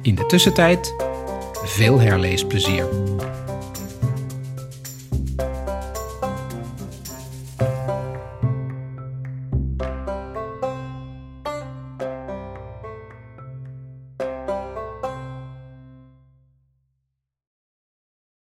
[0.02, 0.96] In de tussentijd
[1.66, 2.86] veel herleesplezier.